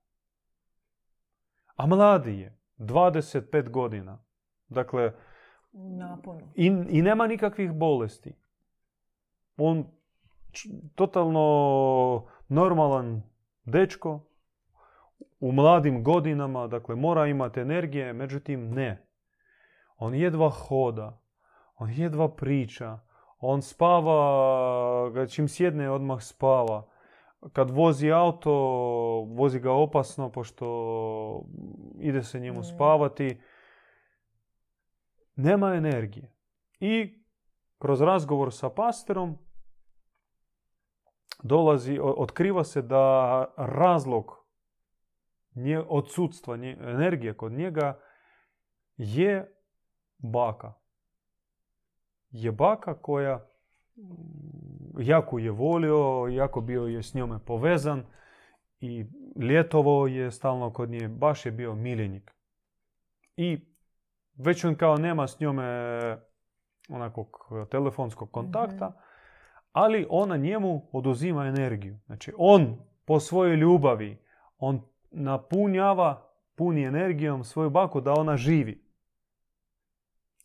A 1.80 1.86
mladi 1.86 2.40
je, 2.40 2.58
25 2.78 3.70
godina. 3.70 4.24
Dakle, 4.68 5.14
i, 6.56 6.66
i 6.90 7.02
nema 7.02 7.28
nikakvih 7.28 7.72
bolesti. 7.72 8.36
On 9.58 9.86
č- 10.52 10.70
totalno 10.96 12.28
normalan 12.48 13.24
dečko 13.66 14.26
u 15.40 15.52
mladim 15.52 16.04
godinama, 16.04 16.68
dakle 16.68 16.96
mora 16.96 17.28
imati 17.28 17.60
energije, 17.60 18.14
međutim 18.14 18.72
ne. 18.72 19.08
On 19.98 20.16
jedva 20.16 20.50
hoda, 20.50 21.22
on 21.76 21.90
jedva 21.90 22.36
priča, 22.36 23.00
on 23.40 23.62
spava, 23.62 25.28
čim 25.28 25.48
sjedne 25.48 25.90
odmah 25.90 26.22
spava. 26.22 26.90
Kad 27.54 27.70
vozi 27.70 28.12
auto, 28.12 28.52
vozi 29.30 29.60
ga 29.60 29.72
opasno 29.72 30.32
pošto 30.32 30.66
ide 32.00 32.24
se 32.24 32.40
njemu 32.40 32.60
Mm. 32.60 32.64
spavati. 32.64 33.42
Nema 35.36 35.74
energije. 35.76 36.34
I 36.80 37.24
kroz 37.78 38.02
razgovor 38.02 38.54
sa 38.54 38.70
pastorom 38.70 39.38
dolazi, 41.44 42.00
otkriva 42.02 42.64
se 42.64 42.82
da 42.82 43.46
razlog 43.58 44.46
nje, 45.56 45.80
odsudstva 45.88 46.58
nje, 46.58 46.78
energije 46.80 47.38
kod 47.38 47.52
njega 47.52 48.00
je 48.98 49.56
baka. 50.18 50.74
Je 52.30 52.52
baka 52.52 53.02
koja 53.02 53.50
jako 54.98 55.40
je 55.40 55.52
volio, 55.52 56.28
jako 56.32 56.62
bio 56.62 56.86
je 56.86 57.04
s 57.04 57.14
njome 57.14 57.40
povezan 57.46 58.04
i 58.80 59.06
ljetovao 59.42 60.08
je 60.08 60.32
stalno 60.32 60.74
kod 60.74 60.90
nje, 60.90 61.08
baš 61.08 61.46
je 61.46 61.52
bio 61.52 61.76
miljenik. 61.76 62.32
I 63.38 63.60
već 64.38 64.64
on 64.64 64.76
kao 64.76 64.98
nema 64.98 65.28
s 65.28 65.40
njome 65.40 65.64
onakvog 66.90 67.52
telefonskog 67.72 68.32
kontakta, 68.32 69.02
ali 69.72 70.08
ona 70.10 70.38
njemu 70.38 70.90
oduzima 70.92 71.46
energiju. 71.46 72.00
Znači 72.06 72.34
on 72.38 72.78
po 73.06 73.20
svojoj 73.20 73.56
ljubavi, 73.56 74.18
on 74.58 74.82
napunjava, 75.12 76.30
puni 76.56 76.84
energijom 76.84 77.44
svoju 77.44 77.70
baku 77.70 78.02
da 78.02 78.14
ona 78.14 78.38
živi. 78.38 78.84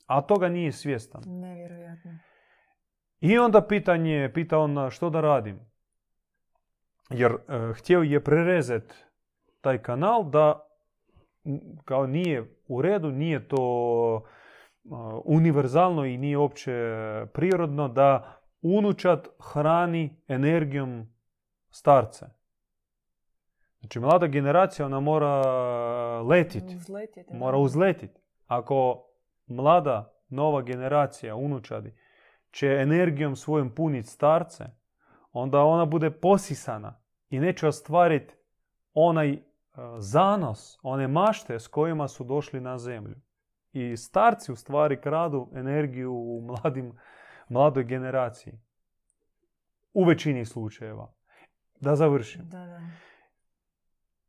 A 0.06 0.22
toga 0.22 0.48
nije 0.48 0.72
svjestan. 0.72 1.22
Nevjerojatno. 1.26 2.18
I 3.24 3.38
onda 3.38 3.62
pitanje, 3.62 4.30
pita 4.34 4.58
on 4.58 4.90
što 4.90 5.10
da 5.10 5.20
radim. 5.20 5.60
Jer 7.10 7.32
e, 7.32 7.72
htio 7.74 8.02
je 8.02 8.24
prerezati 8.24 8.94
taj 9.60 9.82
kanal 9.82 10.30
da 10.30 10.68
kao 11.84 12.06
nije 12.06 12.56
u 12.68 12.82
redu, 12.82 13.10
nije 13.10 13.48
to 13.48 14.22
e, 14.24 14.88
univerzalno 15.24 16.04
i 16.04 16.16
nije 16.16 16.38
uopće 16.38 16.72
prirodno 17.32 17.88
da 17.88 18.40
unučat 18.62 19.28
hrani 19.52 20.16
energijom 20.28 21.08
starce. 21.70 22.26
Znači 23.80 24.00
mlada 24.00 24.26
generacija 24.26 24.86
ona 24.86 25.00
mora 25.00 25.42
letiti 26.20 26.76
mora 27.30 27.58
uzletiti. 27.58 28.20
Ako 28.46 29.06
mlada, 29.46 30.14
nova 30.28 30.62
generacija, 30.62 31.36
unučadi, 31.36 32.03
će 32.54 32.66
energijom 32.66 33.36
svojom 33.36 33.70
puniti 33.70 34.08
starce, 34.08 34.64
onda 35.32 35.62
ona 35.62 35.84
bude 35.84 36.10
posisana 36.10 37.00
i 37.30 37.40
neće 37.40 37.66
ostvariti 37.66 38.34
onaj 38.92 39.32
e, 39.32 39.40
zanos, 39.98 40.78
one 40.82 41.08
mašte 41.08 41.58
s 41.58 41.66
kojima 41.66 42.08
su 42.08 42.24
došli 42.24 42.60
na 42.60 42.78
zemlju. 42.78 43.16
I 43.72 43.96
starci 43.96 44.52
u 44.52 44.56
stvari 44.56 45.00
kradu 45.00 45.50
energiju 45.54 46.12
u 46.12 46.40
mladim, 46.40 46.92
mladoj 47.48 47.84
generaciji. 47.84 48.54
U 49.92 50.04
većini 50.04 50.44
slučajeva. 50.44 51.12
Da 51.80 51.96
završim. 51.96 52.48
Da, 52.48 52.58
da. 52.58 52.80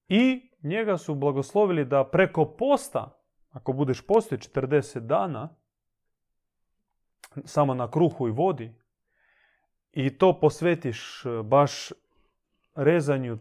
I 0.08 0.52
njega 0.64 0.98
su 0.98 1.16
blagoslovili 1.16 1.86
da 1.86 2.10
preko 2.12 2.46
posta, 2.46 3.22
ako 3.52 3.74
budeš 3.74 4.08
postio 4.08 4.38
40 4.38 5.00
dana, 5.00 5.56
samo 7.46 7.74
na 7.74 7.92
kruhu 7.92 8.28
i 8.28 8.32
vodi, 8.32 8.74
i 9.92 10.18
to 10.18 10.40
posvetiš 10.40 11.26
e, 11.26 11.44
baš 11.44 11.92
rezanju 12.76 13.38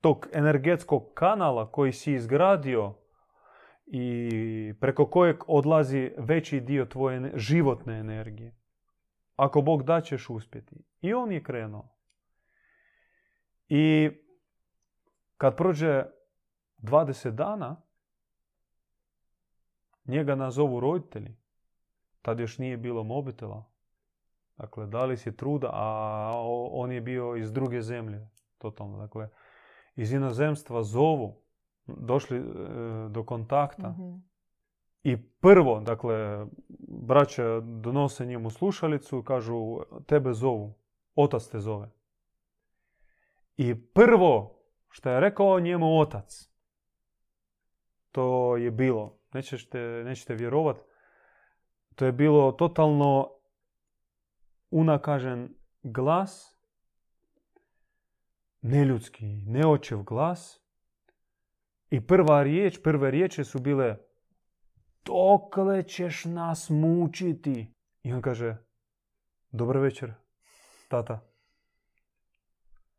tog 0.00 0.28
energetskog 0.32 1.10
kanala 1.14 1.72
koji 1.72 1.92
si 1.92 2.12
izgradio 2.12 2.94
i 3.86 4.74
preko 4.80 5.06
kojeg 5.06 5.36
odlazi 5.46 6.12
veći 6.18 6.60
dio 6.60 6.84
tvoje 6.84 7.32
životne 7.34 7.98
energije. 7.98 8.54
Ako 9.36 9.60
Bog 9.60 9.82
da 9.82 10.00
ćeš 10.00 10.30
uspjeti. 10.30 10.76
I 11.00 11.14
on 11.14 11.32
je 11.32 11.42
krenuo. 11.42 11.88
I 13.68 14.10
kad 15.36 15.56
prođe 15.56 16.04
20 16.78 17.30
dana, 17.30 17.82
njega 20.04 20.34
nazovu 20.34 20.80
roditelji. 20.80 21.36
Tad 22.22 22.40
još 22.40 22.58
nije 22.58 22.76
bilo 22.76 23.04
mobitela. 23.04 23.64
Dakle, 24.56 24.86
dali 24.86 25.16
si 25.16 25.36
truda, 25.36 25.70
a 25.72 26.32
on 26.72 26.92
je 26.92 27.00
bio 27.00 27.36
iz 27.36 27.52
druge 27.52 27.82
zemlje. 27.82 28.28
Totalno. 28.58 28.98
Dakle, 28.98 29.28
iz 29.96 30.12
inozemstva 30.12 30.82
zovu, 30.82 31.40
došli 31.86 32.38
e, 32.38 32.42
do 33.08 33.24
kontakta. 33.24 33.88
Mhm. 33.90 34.16
I 35.02 35.16
prvo, 35.16 35.80
dakle, 35.80 36.46
braća 36.88 37.60
donose 37.60 38.26
njemu 38.26 38.50
slušalicu, 38.50 39.22
kažu, 39.22 39.78
tebe 40.06 40.32
zovu, 40.32 40.74
otac 41.14 41.46
te 41.46 41.60
zove. 41.60 41.90
I 43.56 43.74
prvo 43.74 44.58
što 44.90 45.10
je 45.10 45.20
rekao 45.20 45.60
njemu 45.60 46.00
otac, 46.00 46.50
to 48.12 48.56
je 48.56 48.70
bilo, 48.70 49.18
nećete, 49.32 49.78
nećete 49.78 50.34
vjerovat, 50.34 50.76
to 51.98 52.06
je 52.06 52.12
bilo 52.12 52.52
totalno 52.52 53.30
unakažen 54.70 55.54
glas, 55.82 56.56
neljudski, 58.60 59.26
neočev 59.26 60.02
glas. 60.02 60.60
I 61.90 62.06
prva 62.06 62.42
riječ, 62.42 62.78
prve 62.82 63.10
riječi 63.10 63.44
su 63.44 63.58
bile 63.58 63.96
dokle 65.04 65.82
ćeš 65.82 66.24
nas 66.24 66.70
mučiti? 66.70 67.74
I 68.02 68.12
on 68.12 68.22
kaže, 68.22 68.56
dobar 69.50 69.78
večer, 69.78 70.14
tata. 70.88 71.30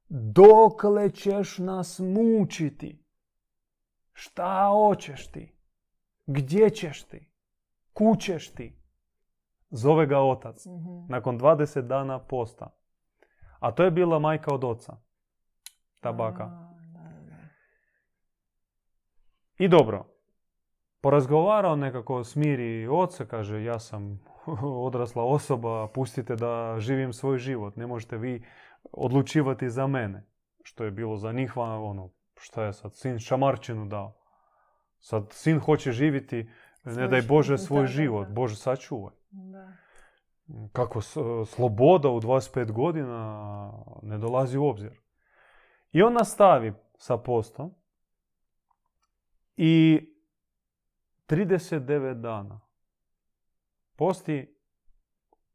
Dokle 0.10 1.12
ćeš 1.12 1.58
nas 1.58 2.00
mučiti? 2.00 3.06
Šta 4.14 4.70
hoćeš 4.72 5.32
ti? 5.32 5.56
Gdje 6.26 6.70
ćeš 6.70 7.04
ti? 7.04 7.32
Kućeš 7.94 8.54
ti? 8.54 8.79
Zove 9.72 10.06
ga 10.06 10.20
otac. 10.20 10.66
Mhm. 10.66 11.06
Nakon 11.10 11.40
20 11.40 11.82
dana 11.82 12.20
posta. 12.20 12.76
A 13.60 13.72
to 13.72 13.84
je 13.84 13.92
bila 13.92 14.20
majka 14.20 14.54
od 14.54 14.64
oca. 14.64 14.98
Ta 16.00 16.12
baka. 16.12 16.44
A, 16.44 16.74
da, 16.94 17.00
da. 17.00 17.36
I 19.58 19.68
dobro, 19.68 20.06
porazgovarao 21.02 21.76
nekako 21.76 22.24
smiri 22.24 22.88
oca, 22.88 23.26
kaže 23.26 23.64
ja 23.64 23.80
sam 23.80 24.20
odrasla 24.88 25.24
osoba, 25.24 25.88
pustite 25.88 26.36
da 26.36 26.76
živim 26.80 27.14
svoj 27.14 27.38
život, 27.38 27.76
ne 27.76 27.88
možete 27.88 28.18
vi 28.18 28.46
odlučivati 28.92 29.70
za 29.70 29.88
mene. 29.88 30.26
Što 30.64 30.84
je 30.84 30.92
bilo 30.92 31.18
za 31.18 31.32
njih, 31.32 31.58
ono, 31.58 32.10
šta 32.40 32.64
je 32.64 32.74
sad, 32.74 32.96
sin 32.96 33.20
šamarčinu 33.20 33.86
dao. 33.86 34.16
Sad 35.00 35.28
sin 35.32 35.60
hoće 35.60 35.92
živjeti, 35.92 36.50
ne 36.84 36.94
Svoj 36.94 37.08
daj 37.08 37.22
Bože, 37.22 37.58
svoj 37.58 37.88
život. 37.88 38.28
Bože 38.28 38.56
sačuvaj. 38.56 39.19
Da. 39.30 39.74
Kako 40.74 41.02
sloboda 41.46 42.10
u 42.10 42.22
25 42.22 42.72
godina 42.72 43.72
ne 44.02 44.18
dolazi 44.18 44.58
u 44.58 44.66
obzir. 44.66 45.00
I 45.92 46.02
on 46.02 46.14
nastavi 46.14 46.74
sa 46.98 47.18
postom 47.18 47.74
i 49.58 50.00
39 51.28 52.22
dana 52.22 52.70
posti, 54.00 54.56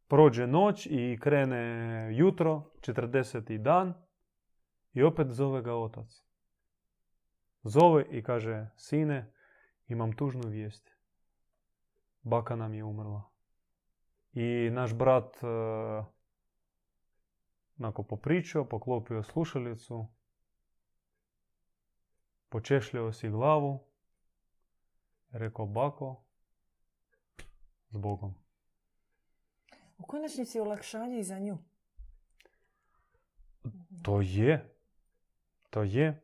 prođe 0.09 0.47
noć 0.47 0.87
i 0.91 1.19
krene 1.21 2.09
jutro, 2.17 2.71
40. 2.81 3.59
dan 3.59 3.95
i 4.93 5.03
opet 5.03 5.31
zove 5.31 5.63
ga 5.63 5.75
otac. 5.75 6.23
Zove 7.63 8.05
i 8.11 8.23
kaže, 8.23 8.67
sine, 8.77 9.33
imam 9.89 10.13
tužnu 10.13 10.49
vijest. 10.49 10.91
Baka 12.23 12.57
nam 12.57 12.75
je 12.75 12.85
umrla. 12.85 13.34
I 14.35 14.71
naš 14.71 14.95
brat 14.95 15.37
e, 15.43 15.47
onako 17.79 18.03
popričao, 18.03 18.69
poklopio 18.69 19.23
slušalicu, 19.23 20.07
počešljao 22.49 23.13
si 23.13 23.31
glavu, 23.31 23.85
rekao 25.31 25.67
bako, 25.67 26.25
s 27.91 27.97
Bogom. 27.97 28.35
U 29.99 30.03
konačnici 30.07 30.61
olakšanje 30.61 31.19
i 31.19 31.25
za 31.25 31.39
nju. 31.39 31.59
To 34.03 34.21
je. 34.21 34.77
To 35.71 35.83
je. 35.83 36.24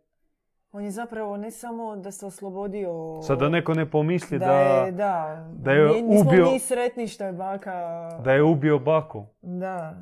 On 0.72 0.85
je 0.85 0.90
zapravo 0.90 1.37
ne 1.37 1.50
samo 1.50 1.96
da 1.96 2.11
se 2.11 2.26
oslobodio... 2.26 3.20
Sad 3.22 3.38
da 3.38 3.48
neko 3.48 3.74
ne 3.74 3.90
pomisli 3.90 4.38
da, 4.38 4.46
da, 4.46 4.52
je, 4.52 4.92
da, 4.92 5.46
da 5.54 5.72
je 5.72 5.88
Nije- 5.88 6.02
nismo 6.02 6.30
ubio- 6.30 6.52
mi 6.52 6.59
sretni 6.59 7.06
što 7.06 7.24
je 7.24 7.33
baka... 7.33 7.72
da 8.24 8.33
je 8.33 8.42
ubio 8.42 8.78
baku. 8.78 9.26
Da. 9.42 9.94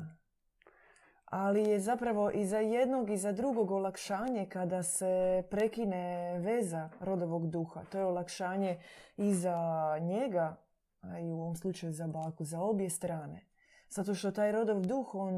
Ali 1.25 1.63
je 1.63 1.79
zapravo 1.79 2.31
i 2.31 2.45
za 2.45 2.57
jednog 2.57 3.09
i 3.09 3.17
za 3.17 3.31
drugog 3.31 3.71
olakšanje 3.71 4.45
kada 4.45 4.83
se 4.83 5.07
prekine 5.49 6.03
veza 6.39 6.89
rodovog 7.01 7.47
duha. 7.47 7.81
To 7.81 7.97
je 7.97 8.05
olakšanje 8.05 8.79
i 9.17 9.33
za 9.33 9.57
njega, 10.01 10.55
a 11.01 11.19
i 11.19 11.31
u 11.31 11.41
ovom 11.41 11.55
slučaju 11.55 11.93
za 11.93 12.07
baku, 12.07 12.43
za 12.43 12.61
obje 12.61 12.89
strane. 12.89 13.45
Zato 13.89 14.13
što 14.13 14.31
taj 14.31 14.51
rodov 14.51 14.79
duh, 14.79 15.15
on, 15.15 15.33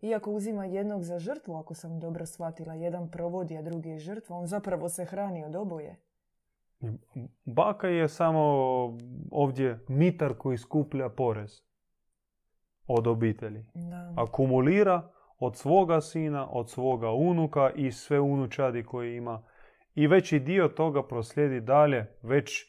iako 0.00 0.30
uzima 0.30 0.64
jednog 0.64 1.02
za 1.02 1.18
žrtvu, 1.18 1.56
ako 1.56 1.74
sam 1.74 2.00
dobro 2.00 2.26
shvatila, 2.26 2.74
jedan 2.74 3.10
provodi, 3.10 3.56
a 3.56 3.62
drugi 3.62 3.88
je 3.88 3.98
žrtva, 3.98 4.36
on 4.36 4.46
zapravo 4.46 4.88
se 4.88 5.04
hrani 5.04 5.44
od 5.44 5.56
oboje. 5.56 5.96
Baka 7.44 7.88
je 7.88 8.08
samo 8.08 8.40
ovdje 9.30 9.84
mitar 9.88 10.34
koji 10.38 10.58
skuplja 10.58 11.08
porez 11.08 11.62
od 12.86 13.06
obitelji. 13.06 13.64
Da. 13.74 14.14
akumulira 14.16 15.12
od 15.38 15.56
svoga 15.56 16.00
sina, 16.00 16.50
od 16.50 16.70
svoga 16.70 17.10
unuka 17.10 17.70
i 17.70 17.92
sve 17.92 18.20
unučadi 18.20 18.84
koje 18.84 19.16
ima. 19.16 19.42
I 19.94 20.06
veći 20.06 20.40
dio 20.40 20.68
toga 20.68 21.02
proslijedi 21.02 21.60
dalje 21.60 22.06
već 22.22 22.66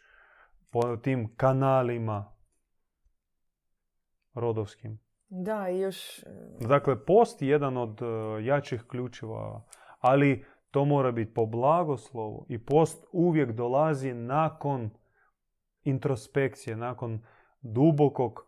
po 0.69 0.97
tim 0.97 1.33
kanalima 1.35 2.33
rodovskim. 4.33 4.99
Da, 5.29 5.69
i 5.69 5.79
još... 5.79 6.19
e, 6.19 6.67
Dakle, 6.67 7.05
post 7.05 7.41
je 7.41 7.47
jedan 7.47 7.77
od 7.77 8.01
e, 8.01 8.05
jačih 8.43 8.83
ključeva, 8.87 9.61
ali 9.99 10.45
to 10.71 10.85
mora 10.85 11.11
biti 11.11 11.33
po 11.33 11.45
blagoslovu 11.45 12.45
i 12.49 12.65
post 12.65 13.05
uvijek 13.11 13.51
dolazi 13.51 14.13
nakon 14.13 14.89
introspekcije, 15.83 16.75
nakon 16.75 17.21
dubokog 17.61 18.45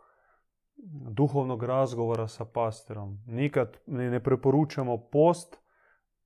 duhovnog 1.12 1.63
razgovora 1.63 2.28
sa 2.28 2.46
pastorom. 2.46 3.24
Nikad 3.28 3.78
ne 3.88 4.24
preporučamo 4.24 4.98
post 4.98 5.58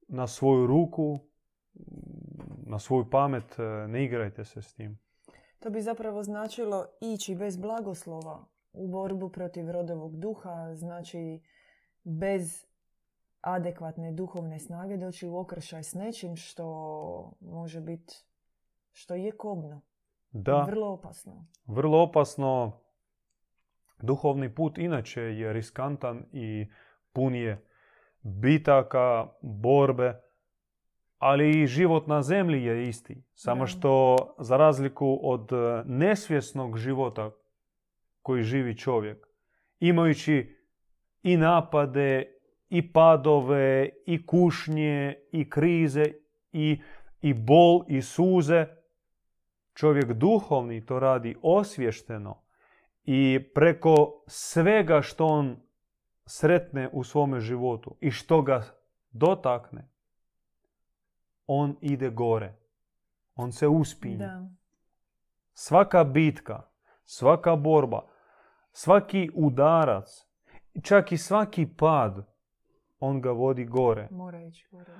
na 0.07 0.27
svoju 0.27 0.67
ruku, 0.67 1.19
na 2.65 2.79
svoju 2.79 3.09
pamet, 3.09 3.59
e, 3.59 3.87
ne 3.87 4.03
igrajte 4.03 4.45
se 4.45 4.61
s 4.61 4.73
tim. 4.73 4.99
To 5.59 5.69
bi 5.69 5.81
zapravo 5.81 6.23
značilo 6.23 6.85
ići 7.01 7.35
bez 7.35 7.57
blagoslova 7.57 8.54
borbu 8.77 9.29
protiv 9.29 9.71
rodovog 9.71 10.19
duha, 10.19 10.73
znači 10.73 11.41
bez 12.03 12.65
adekvatne 13.41 14.11
duhovne 14.11 14.59
snage 14.59 14.97
doći 14.97 15.27
u 15.27 15.37
okršaj 15.37 15.83
s 15.83 15.93
nečim 15.93 16.35
što 16.35 16.65
može 17.41 17.81
biti, 17.81 18.13
što 18.91 19.15
je 19.15 19.31
kobno, 19.31 19.81
Da. 20.31 20.63
vrlo 20.63 20.87
opasno. 20.87 21.45
vrlo 21.67 22.01
opasno. 22.03 22.79
Duhovni 24.01 24.55
put 24.55 24.77
inače 24.77 25.21
je 25.21 25.53
riskantan 25.53 26.25
i 26.31 26.67
pun 27.13 27.35
je 27.35 27.65
bitaka, 28.21 29.27
borbe, 29.41 30.21
ali 31.17 31.61
i 31.61 31.67
život 31.67 32.07
na 32.07 32.21
zemlji 32.21 32.63
je 32.63 32.87
isti. 32.87 33.23
Samo 33.33 33.67
što 33.67 34.15
za 34.39 34.57
razliku 34.57 35.19
od 35.23 35.49
nesvjesnog 35.85 36.77
života 36.77 37.31
koji 38.25 38.43
živi 38.43 38.77
čovjek, 38.77 39.27
imajući 39.79 40.55
i 41.23 41.37
napade, 41.37 42.33
i 42.69 42.91
padove, 42.93 43.89
i 44.05 44.25
kušnje, 44.25 45.15
i 45.31 45.49
krize, 45.49 46.05
i, 46.51 46.81
i 47.21 47.33
bol, 47.33 47.85
i 47.87 48.01
suze, 48.01 48.65
čovjek 49.73 50.13
duhovni 50.13 50.85
to 50.85 50.99
radi 50.99 51.35
osvješteno 51.41 52.41
i 53.03 53.39
preko 53.55 54.23
svega 54.27 55.01
što 55.01 55.25
on 55.25 55.57
sretne 56.25 56.89
u 56.93 57.03
svome 57.03 57.39
životu 57.39 57.97
i 58.01 58.11
što 58.11 58.41
ga 58.41 58.63
dotakne, 59.11 59.89
on 61.47 61.77
ide 61.81 62.09
gore. 62.09 62.55
On 63.35 63.51
se 63.51 63.67
uspinje. 63.67 64.17
Da. 64.17 64.49
Svaka 65.53 66.03
bitka, 66.03 66.61
svaka 67.03 67.55
borba, 67.55 68.14
svaki 68.75 69.29
udarac, 69.33 70.27
čak 70.83 71.11
i 71.11 71.17
svaki 71.17 71.67
pad, 71.77 72.25
on 72.99 73.21
ga 73.21 73.31
vodi 73.31 73.65
gore. 73.65 74.07
Mora 74.11 74.41
ići 74.41 74.67
gore. 74.71 74.91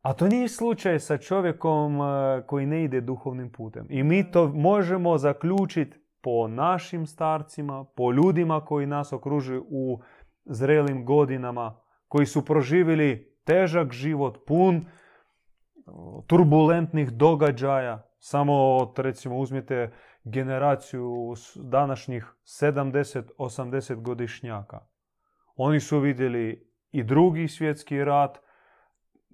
A 0.00 0.12
to 0.12 0.28
nije 0.28 0.48
slučaj 0.48 0.98
sa 1.00 1.18
čovjekom 1.18 2.00
e, 2.00 2.42
koji 2.46 2.66
ne 2.66 2.84
ide 2.84 3.00
duhovnim 3.00 3.52
putem. 3.52 3.86
I 3.90 4.02
mi 4.02 4.30
to 4.30 4.48
možemo 4.48 5.18
zaključiti 5.18 5.98
po 6.22 6.48
našim 6.48 7.06
starcima, 7.06 7.84
po 7.96 8.12
ljudima 8.12 8.64
koji 8.64 8.86
nas 8.86 9.12
okružuju 9.12 9.66
u 9.68 10.00
zrelim 10.44 11.04
godinama, 11.04 11.76
koji 12.08 12.26
su 12.26 12.44
proživjeli 12.44 13.36
težak 13.44 13.92
život, 13.92 14.38
pun 14.46 14.76
e, 14.76 14.82
turbulentnih 16.26 17.10
događaja. 17.10 18.08
Samo, 18.18 18.78
recimo, 18.96 19.38
uzmite 19.38 19.92
generaciju 20.24 21.34
današnjih 21.54 22.26
70-80 22.44 24.02
godišnjaka. 24.02 24.80
Oni 25.56 25.80
su 25.80 25.98
vidjeli 25.98 26.70
i 26.92 27.02
drugi 27.02 27.48
svjetski 27.48 28.04
rat, 28.04 28.38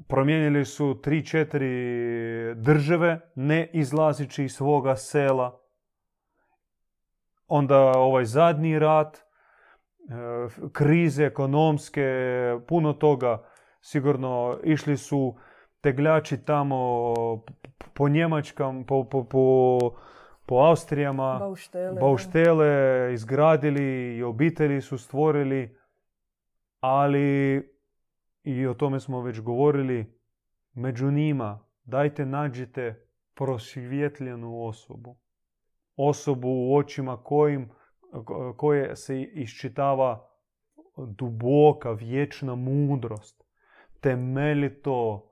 promijenili 0.08 0.64
su 0.64 1.00
tri, 1.02 1.26
četiri 1.26 2.54
države, 2.54 3.20
ne 3.34 3.70
izlazići 3.72 4.44
iz 4.44 4.52
svoga 4.52 4.96
sela. 4.96 5.60
Onda 7.46 7.78
ovaj 7.78 8.24
zadnji 8.24 8.78
rat, 8.78 9.16
e, 9.16 9.22
krize 10.72 11.24
ekonomske, 11.24 12.04
puno 12.68 12.92
toga. 12.92 13.44
Sigurno 13.80 14.58
išli 14.64 14.96
su 14.96 15.36
tegljači 15.80 16.44
tamo 16.44 17.14
po 17.94 18.08
Njemačkam, 18.08 18.86
po, 18.86 19.04
po, 19.04 19.24
po, 19.24 19.78
po 20.46 20.54
Austrijama, 20.54 21.38
Bauštele. 21.38 23.12
izgradili 23.12 24.16
i 24.16 24.22
obitelji 24.22 24.80
su 24.80 24.98
stvorili, 24.98 25.76
ali 26.80 27.60
i 28.42 28.66
o 28.66 28.74
tome 28.74 29.00
smo 29.00 29.20
već 29.20 29.40
govorili, 29.40 30.20
među 30.72 31.10
njima 31.10 31.66
dajte 31.84 32.26
nađite 32.26 33.06
prosvjetljenu 33.34 34.64
osobu. 34.66 35.16
Osobu 35.96 36.48
u 36.48 36.76
očima 36.76 37.22
kojim, 37.22 37.70
ko- 38.24 38.54
koje 38.56 38.96
se 38.96 39.22
iščitava 39.22 40.26
duboka, 40.96 41.90
vječna 41.90 42.54
mudrost, 42.54 43.44
temeljito, 44.00 45.30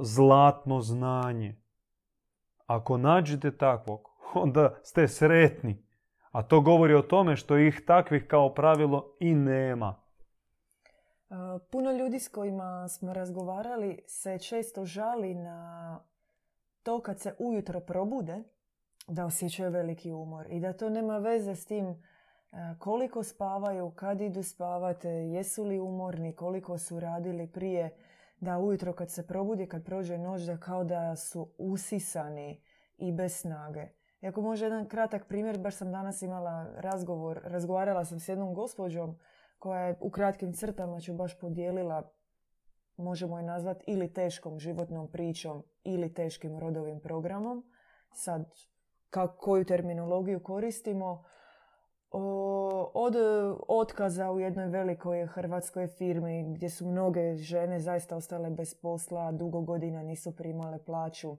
zlatno 0.00 0.80
znanje. 0.80 1.59
Ako 2.70 2.98
nađete 2.98 3.56
takvog, 3.56 4.10
onda 4.44 4.74
ste 4.82 5.08
sretni. 5.08 5.84
A 6.30 6.42
to 6.42 6.60
govori 6.60 6.94
o 6.94 7.02
tome 7.02 7.36
što 7.36 7.58
ih 7.58 7.82
takvih 7.86 8.26
kao 8.26 8.54
pravilo 8.54 9.16
i 9.20 9.34
nema. 9.34 9.94
Uh, 11.28 11.36
Puno 11.70 11.92
ljudi 11.92 12.18
s 12.18 12.28
kojima 12.28 12.88
smo 12.88 13.12
razgovarali 13.12 14.02
se 14.06 14.38
često 14.38 14.84
žali 14.84 15.34
na 15.34 16.00
to 16.82 17.00
kad 17.00 17.20
se 17.20 17.34
ujutro 17.38 17.80
probude 17.80 18.42
da 19.08 19.26
osjećaju 19.26 19.70
veliki 19.70 20.12
umor 20.12 20.46
i 20.50 20.60
da 20.60 20.72
to 20.72 20.90
nema 20.90 21.18
veze 21.18 21.54
s 21.54 21.66
tim 21.66 21.86
uh, 21.86 21.98
koliko 22.78 23.22
spavaju, 23.22 23.90
kad 23.90 24.20
idu 24.20 24.42
spavati, 24.42 25.08
jesu 25.08 25.64
li 25.64 25.80
umorni, 25.80 26.36
koliko 26.36 26.78
su 26.78 27.00
radili 27.00 27.46
prije, 27.46 27.96
da 28.40 28.58
ujutro 28.58 28.92
kad 28.92 29.10
se 29.10 29.26
probudi, 29.26 29.66
kad 29.66 29.84
prođe 29.84 30.18
noć, 30.18 30.42
da 30.42 30.56
kao 30.56 30.84
da 30.84 31.16
su 31.16 31.52
usisani 31.58 32.62
i 32.98 33.12
bez 33.12 33.36
snage. 33.36 33.88
I 34.20 34.26
ako 34.26 34.40
može 34.40 34.64
jedan 34.64 34.88
kratak 34.88 35.26
primjer, 35.28 35.58
baš 35.58 35.74
sam 35.74 35.92
danas 35.92 36.22
imala 36.22 36.66
razgovor, 36.76 37.40
razgovarala 37.44 38.04
sam 38.04 38.20
s 38.20 38.28
jednom 38.28 38.54
gospođom 38.54 39.18
koja 39.58 39.80
je 39.80 39.98
u 40.00 40.10
kratkim 40.10 40.52
crtama 40.52 41.00
ću 41.00 41.14
baš 41.14 41.38
podijelila, 41.38 42.12
možemo 42.96 43.38
je 43.38 43.44
nazvati 43.44 43.84
ili 43.86 44.12
teškom 44.12 44.58
životnom 44.58 45.10
pričom 45.10 45.62
ili 45.84 46.14
teškim 46.14 46.58
rodovim 46.58 47.00
programom. 47.00 47.64
Sad, 48.12 48.52
kako, 49.10 49.36
koju 49.36 49.64
terminologiju 49.64 50.42
koristimo, 50.42 51.24
o, 52.10 52.90
od 52.94 53.16
e, 53.16 53.18
otkaza 53.68 54.30
u 54.30 54.40
jednoj 54.40 54.66
velikoj 54.66 55.26
hrvatskoj 55.26 55.86
firmi 55.86 56.54
gdje 56.54 56.70
su 56.70 56.86
mnoge 56.86 57.36
žene 57.36 57.80
zaista 57.80 58.16
ostale 58.16 58.50
bez 58.50 58.74
posla, 58.74 59.32
dugo 59.32 59.60
godina 59.60 60.02
nisu 60.02 60.36
primale 60.36 60.78
plaću. 60.84 61.36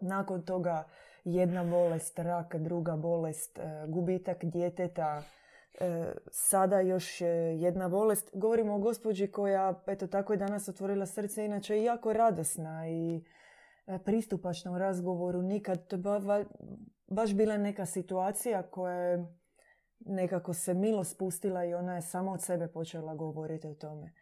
Nakon 0.00 0.42
toga 0.42 0.84
jedna 1.24 1.64
bolest, 1.64 2.18
rak, 2.18 2.56
druga 2.56 2.96
bolest, 2.96 3.58
e, 3.58 3.62
gubitak 3.88 4.44
djeteta, 4.44 5.22
e, 5.80 6.12
sada 6.30 6.80
još 6.80 7.20
jedna 7.56 7.88
bolest. 7.88 8.30
Govorimo 8.34 8.74
o 8.74 8.78
gospođi 8.78 9.26
koja, 9.26 9.82
eto 9.86 10.06
tako 10.06 10.32
je 10.32 10.36
danas 10.36 10.68
otvorila 10.68 11.06
srce, 11.06 11.44
inače 11.44 11.76
je 11.76 11.84
jako 11.84 12.12
radosna 12.12 12.88
i 12.88 13.24
pristupačna 14.04 14.72
u 14.72 14.78
razgovoru. 14.78 15.42
Nikad, 15.42 15.86
to 15.86 15.96
ba- 15.96 16.18
ba- 16.18 16.44
baš 17.06 17.34
bila 17.34 17.56
neka 17.56 17.86
situacija 17.86 18.62
koja 18.62 18.94
je 18.94 19.36
nekako 20.00 20.54
se 20.54 20.74
milo 20.74 21.04
spustila 21.04 21.64
i 21.64 21.74
ona 21.74 21.94
je 21.94 22.02
sama 22.02 22.32
od 22.32 22.42
sebe 22.42 22.68
počela 22.68 23.14
govoriti 23.14 23.66
o 23.66 23.74
tome. 23.74 24.12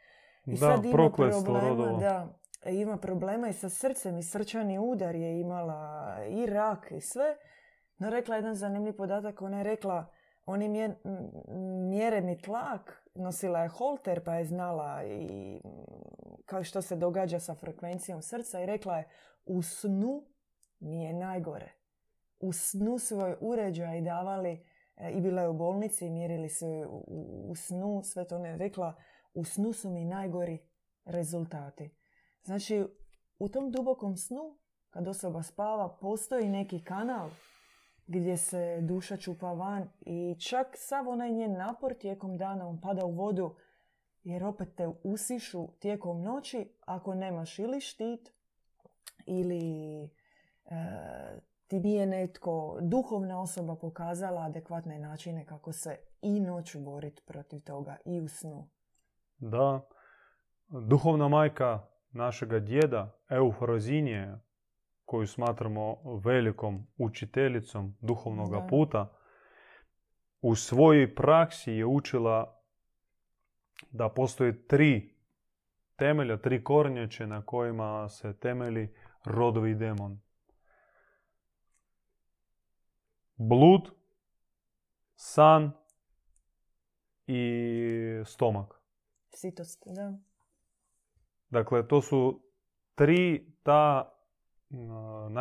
I 0.47 0.51
da, 0.51 0.57
sad 0.57 0.85
ima 0.85 0.93
problema, 0.93 1.61
rodova. 1.61 1.99
da, 1.99 2.39
ima 2.71 2.97
problema 2.97 3.49
i 3.49 3.53
sa 3.53 3.69
srcem 3.69 4.19
i 4.19 4.23
srčani 4.23 4.79
udar 4.79 5.15
je 5.15 5.41
imala 5.41 6.17
i 6.29 6.47
rak 6.47 6.91
i 6.91 7.01
sve. 7.01 7.37
No 7.99 8.11
rekla 8.11 8.35
je 8.35 8.39
jedan 8.39 8.55
zanimljiv 8.55 8.97
podatak, 8.97 9.43
ona 9.43 9.59
je 9.59 9.65
rekla 9.65 10.07
oni 10.47 10.69
mje- 10.69 10.97
mjere 11.89 12.21
mi 12.21 12.39
tlak, 12.39 13.03
nosila 13.15 13.61
je 13.63 13.69
holter 13.69 14.25
pa 14.25 14.35
je 14.35 14.45
znala 14.45 15.05
i 15.05 15.61
m, 15.65 15.71
kao 16.47 16.65
što 16.65 16.83
se 16.83 16.97
događa 16.97 17.41
sa 17.41 17.55
frekvencijom 17.55 18.23
srca 18.23 18.61
i 18.61 18.67
rekla 18.67 18.97
je 18.97 19.09
u 19.47 19.63
snu 19.63 20.25
mi 20.81 21.05
je 21.05 21.13
najgore. 21.13 21.73
U 22.41 22.53
snu 22.53 22.99
svoj 22.99 23.37
uređaj 23.41 24.01
davali 24.01 24.67
i 25.13 25.21
bila 25.21 25.43
je 25.43 25.49
u 25.49 25.55
bolnici 25.55 26.07
i 26.07 26.11
mjerili 26.11 26.49
joj 26.61 26.85
u, 26.85 27.05
u- 27.07 27.51
u 27.51 27.55
snu, 27.55 28.01
sve 28.05 28.27
to 28.29 28.39
je 28.45 28.57
rekla, 28.57 28.95
u 29.35 29.45
snu 29.45 29.73
su 29.73 29.91
mi 29.91 30.05
najgori 30.05 30.59
rezultati. 31.05 31.91
Znači, 32.45 32.85
u 33.39 33.49
tom 33.49 33.71
dubokom 33.71 34.17
snu, 34.17 34.59
kad 34.91 35.09
osoba 35.09 35.43
spava, 35.43 35.99
postoji 36.01 36.49
neki 36.49 36.85
kanal 36.85 37.31
gdje 38.07 38.37
se 38.37 38.81
duša 38.81 39.17
čupa 39.17 39.53
van 39.53 39.89
i 40.01 40.37
čak 40.49 40.67
sav 40.77 41.09
onaj 41.09 41.31
njen 41.33 41.53
napor 41.53 41.95
tijekom 41.95 42.37
dana 42.37 42.69
on 42.69 42.81
pada 42.81 43.05
u 43.05 43.11
vodu 43.11 43.55
jer 44.23 44.45
opet 44.45 44.75
te 44.77 44.89
usišu 45.03 45.69
tijekom 45.79 46.23
noći 46.23 46.69
ako 46.87 47.15
nemaš 47.15 47.59
ili 47.59 47.81
štit 47.81 48.33
ili 49.27 50.03
e, 50.05 50.11
ti 51.75 51.89
nije 51.89 52.07
netko, 52.07 52.79
duhovna 52.81 53.41
osoba 53.41 53.77
pokazala 53.77 54.43
adekvatne 54.43 54.99
načine 54.99 55.47
kako 55.47 55.73
se 55.73 55.97
i 56.23 56.41
noću 56.41 56.81
boriti 56.81 57.23
protiv 57.27 57.61
toga 57.61 57.97
i 58.05 58.21
u 58.21 58.29
snu. 58.29 58.69
Da, 59.39 59.89
duhovna 60.69 61.29
majka 61.29 61.81
našega 62.11 62.59
djeda, 62.59 63.19
Eufrozinije, 63.29 64.41
koju 65.05 65.27
smatramo 65.27 65.97
velikom 66.25 66.87
učiteljicom 66.99 67.97
duhovnog 68.01 68.51
Da. 68.51 68.67
puta, 68.71 69.13
u 70.41 70.55
svojoj 70.55 71.15
praksi 71.15 71.73
je 71.73 71.87
učila 71.87 72.61
da 73.91 74.09
postoje 74.09 74.67
tri 74.67 75.15
temelja, 75.97 76.37
tri 76.37 76.65
kornjače 76.65 77.27
na 77.27 77.43
kojima 77.43 78.09
se 78.09 78.39
temeli 78.39 78.95
rodovi 79.25 79.75
demon. 79.75 80.24
Blud, 83.37 83.91
san 85.17 85.73
i 87.27 88.23
stomak. 88.25 88.75
Sitost, 89.35 89.83
da. 89.87 90.19
Dakle, 91.51 91.89
to 91.89 92.03
su 92.03 92.43
tri 92.95 93.53
ta 93.63 94.13
m, 94.71 95.35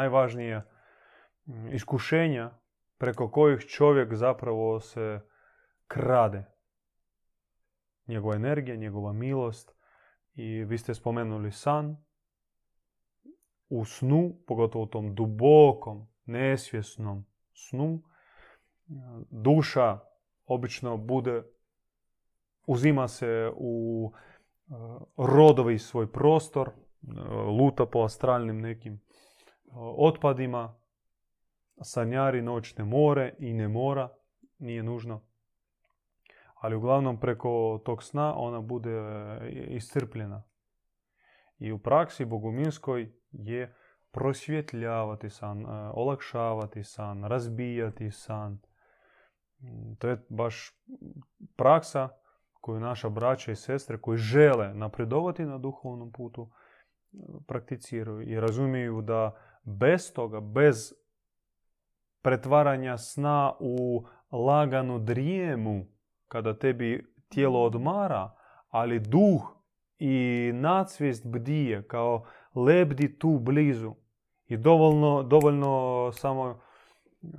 iskušenja 1.74 2.52
preko 2.98 3.32
kojih 3.32 3.60
čovjek 3.60 4.14
zapravo 4.14 4.80
se 4.80 5.20
krade. 5.88 6.46
Njegova 8.08 8.36
energija, 8.36 8.76
njegova 8.76 9.14
milost. 9.14 9.76
I 10.36 10.64
vi 10.64 10.78
ste 10.78 10.94
spomenuli 10.94 11.52
san. 11.52 11.98
U 13.70 13.86
snu, 13.86 14.36
pogotovo 14.48 14.84
u 14.84 14.88
tom 14.88 15.16
dubokom, 15.16 16.08
nesvjesnom 16.26 17.26
snu, 17.54 18.02
duša 19.30 20.00
obično 20.46 20.98
bude, 20.98 21.44
uzima 22.68 23.08
se 23.08 23.52
u 23.56 24.12
e, 24.14 24.74
rodovi 25.18 25.80
svoj 25.80 26.12
prostor, 26.12 26.70
e, 26.70 26.74
luta 27.32 27.86
po 27.86 28.00
astralnim 28.00 28.62
nekim 28.62 28.94
e, 28.94 29.00
otpadima 29.98 30.76
sanjari 31.82 32.42
noćne 32.42 32.84
more 32.84 33.36
i 33.40 33.54
ne 33.54 33.68
mora, 33.68 34.10
nije 34.60 34.84
nužno. 34.84 35.22
Ali 36.56 36.76
uglavnom 36.76 37.20
preko 37.20 37.82
tog 37.86 38.04
sna 38.04 38.36
ona 38.36 38.62
bude 38.62 38.92
e, 38.92 39.50
iscrpljena. 39.70 40.44
I 41.60 41.72
u 41.72 41.80
praksi 41.80 42.26
bogumilskoj 42.26 43.14
je 43.32 43.76
san, 45.30 45.62
e, 45.62 45.90
olakšavati 45.94 46.84
san, 46.84 47.24
razbijati 47.24 48.12
san. 48.12 48.60
Mm, 49.60 49.96
To 50.00 50.08
je 50.08 50.26
baš 50.30 50.72
praksa 51.56 52.10
koju 52.62 52.80
naša 52.80 53.10
braća 53.10 53.52
i 53.52 53.56
sestre 53.56 54.02
koji 54.02 54.18
žele 54.18 54.74
napredovati 54.74 55.46
na 55.46 55.58
duhovnom 55.58 56.12
putu 56.12 56.50
prakticiraju 57.48 58.22
i 58.22 58.40
razumiju 58.40 59.02
da 59.02 59.36
bez 59.64 60.14
toga, 60.14 60.40
bez 60.40 60.94
pretvaranja 62.22 62.98
sna 62.98 63.54
u 63.60 64.06
laganu 64.32 65.00
drijemu, 65.00 65.86
kada 66.28 66.58
tebi 66.60 67.14
tijelo 67.30 67.64
odmara, 67.64 68.32
ali 68.70 69.00
duh 69.00 69.42
i 70.00 70.52
nadsvijest 70.54 71.28
bdije 71.28 71.88
kao 71.88 72.26
lebdi 72.56 73.20
tu 73.20 73.40
blizu. 73.40 73.96
I 74.54 74.58
dovoljno, 74.58 75.24
dovoljno 75.24 76.12
samo 76.14 76.50
uh, 76.50 77.30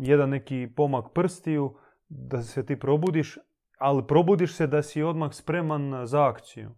jedan 0.00 0.30
neki 0.30 0.68
pomak 0.76 1.12
prstiju 1.12 1.76
da 2.08 2.42
se 2.42 2.66
ti 2.66 2.78
probudiš, 2.78 3.38
ali 3.78 4.06
probudiš 4.06 4.56
se 4.56 4.66
da 4.66 4.82
si 4.82 5.02
odmah 5.02 5.32
spreman 5.32 6.06
za 6.06 6.28
akciju. 6.28 6.74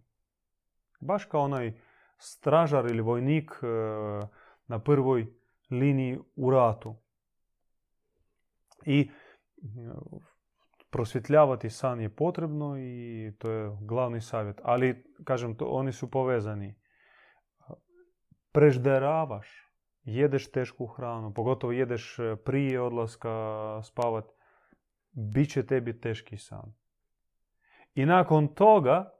Baš 0.99 1.25
kao 1.25 1.41
onaj 1.41 1.73
stražar 2.17 2.85
ili 2.85 3.01
vojnik 3.01 3.51
uh, 3.51 4.29
na 4.67 4.79
prvoj 4.79 5.27
liniji 5.71 6.19
u 6.35 6.51
ratu. 6.51 6.95
I 8.85 9.09
uh, 9.57 10.21
prosvjetljavati 10.89 11.69
san 11.69 12.01
je 12.01 12.15
potrebno 12.15 12.77
i 12.77 13.31
to 13.37 13.51
je 13.51 13.77
glavni 13.81 14.21
savjet. 14.21 14.61
Ali, 14.63 15.03
kažem, 15.23 15.55
to, 15.55 15.65
oni 15.65 15.91
su 15.91 16.11
povezani. 16.11 16.75
Prežderavaš, 18.51 19.68
jedeš 20.03 20.51
tešku 20.51 20.85
hranu, 20.85 21.33
pogotovo 21.33 21.73
jedeš 21.73 22.19
e, 22.19 22.35
prije 22.35 22.81
odlaska 22.81 23.31
spavat, 23.83 24.25
bit 25.11 25.51
će 25.51 25.65
tebi 25.65 26.01
teški 26.01 26.37
san. 26.37 26.73
I 27.95 28.05
nakon 28.05 28.47
toga, 28.47 29.11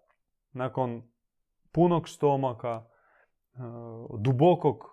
nakon 0.51 1.11
punog 1.71 2.09
stomaka, 2.09 2.85
e, 2.85 2.89
dubokog 4.19 4.83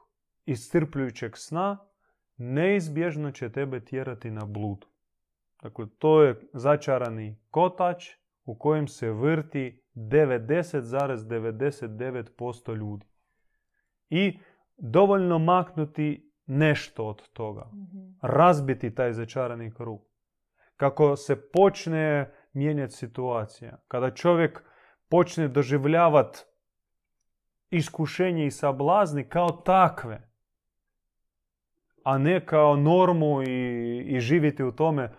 iscrpljujućeg 0.44 1.37
sna, 1.37 1.79
neizbježno 2.37 3.31
će 3.31 3.53
tebe 3.53 3.85
tjerati 3.85 4.31
na 4.31 4.44
blud. 4.44 4.85
Dakle, 5.62 5.87
to 5.99 6.22
je 6.22 6.40
začarani 6.53 7.38
kotač 7.51 8.11
u 8.44 8.59
kojem 8.59 8.88
se 8.88 9.11
vrti 9.11 9.83
90,99% 9.94 12.77
ljudi. 12.77 13.07
I 14.11 14.38
dovoljno 14.76 15.38
maknuti 15.38 16.32
nešto 16.46 17.06
od 17.06 17.28
toga. 17.32 17.70
Razbiti 18.22 18.94
taj 18.94 19.12
začarani 19.12 19.74
krug. 19.74 20.00
Kako 20.76 21.16
se 21.16 21.50
počne 21.50 22.32
mijenjati 22.52 22.92
situacija. 22.92 23.78
Kada 23.88 24.10
čovjek 24.10 24.62
počne 25.08 25.48
doživljavati 25.48 26.38
iskušenje 27.70 28.46
i 28.46 28.50
sablazni 28.50 29.28
kao 29.28 29.48
takve, 29.48 30.28
a 32.04 32.18
ne 32.18 32.46
kao 32.46 32.76
normu 32.76 33.42
i, 33.42 33.98
i 34.06 34.20
živjeti 34.20 34.64
u 34.64 34.72
tome, 34.72 35.12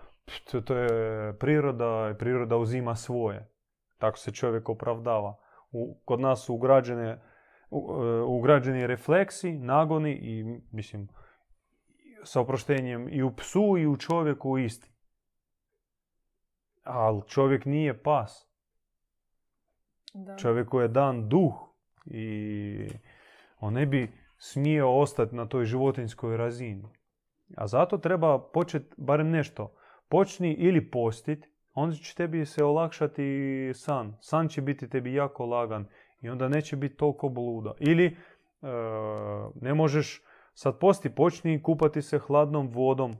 to, 0.51 0.61
to 0.61 0.75
je 0.75 1.33
priroda 1.39 2.11
i 2.13 2.17
priroda 2.17 2.57
uzima 2.57 2.95
svoje. 2.95 3.49
Tako 3.97 4.17
se 4.17 4.31
čovjek 4.31 4.69
opravdava. 4.69 5.37
U, 5.71 6.01
kod 6.05 6.19
su 6.19 6.45
su 6.45 6.55
ugrađene, 6.55 7.21
ugrađeni 8.27 8.87
refleksi, 8.87 9.51
nagoni 9.51 10.11
i 10.11 10.61
mislim 10.71 11.07
sa 12.23 12.41
oproštenjem 12.41 13.07
i 13.11 13.23
u 13.23 13.35
psu 13.35 13.77
i 13.77 13.87
u 13.87 13.97
čovjeku 13.97 14.57
isti. 14.57 14.91
Ali 16.83 17.21
čovjek 17.27 17.65
nije 17.65 18.03
pas. 18.03 18.47
Da. 20.13 20.37
Čovjeku 20.37 20.79
je 20.79 20.87
dan 20.87 21.29
duh 21.29 21.53
i 22.05 22.89
on 23.59 23.73
ne 23.73 23.85
bi 23.85 24.11
smio 24.37 24.99
ostati 24.99 25.35
na 25.35 25.47
toj 25.47 25.65
životinskoj 25.65 26.37
razini. 26.37 26.83
A 27.57 27.67
zato 27.67 27.97
treba 27.97 28.49
početi 28.53 28.95
barem 28.97 29.29
nešto 29.29 29.75
počni 30.09 30.53
ili 30.53 30.91
postit, 30.91 31.45
onda 31.73 31.95
će 31.95 32.15
tebi 32.15 32.45
se 32.45 32.63
olakšati 32.63 33.71
san. 33.73 34.17
San 34.21 34.47
će 34.47 34.61
biti 34.61 34.89
tebi 34.89 35.13
jako 35.13 35.45
lagan 35.45 35.87
i 36.21 36.29
onda 36.29 36.47
neće 36.47 36.75
biti 36.75 36.95
toliko 36.95 37.29
bluda. 37.29 37.73
Ili 37.79 38.05
e, 38.05 38.15
ne 39.61 39.73
možeš 39.73 40.21
sad 40.53 40.79
posti, 40.79 41.09
počni 41.09 41.63
kupati 41.63 42.01
se 42.01 42.19
hladnom 42.19 42.67
vodom 42.67 43.15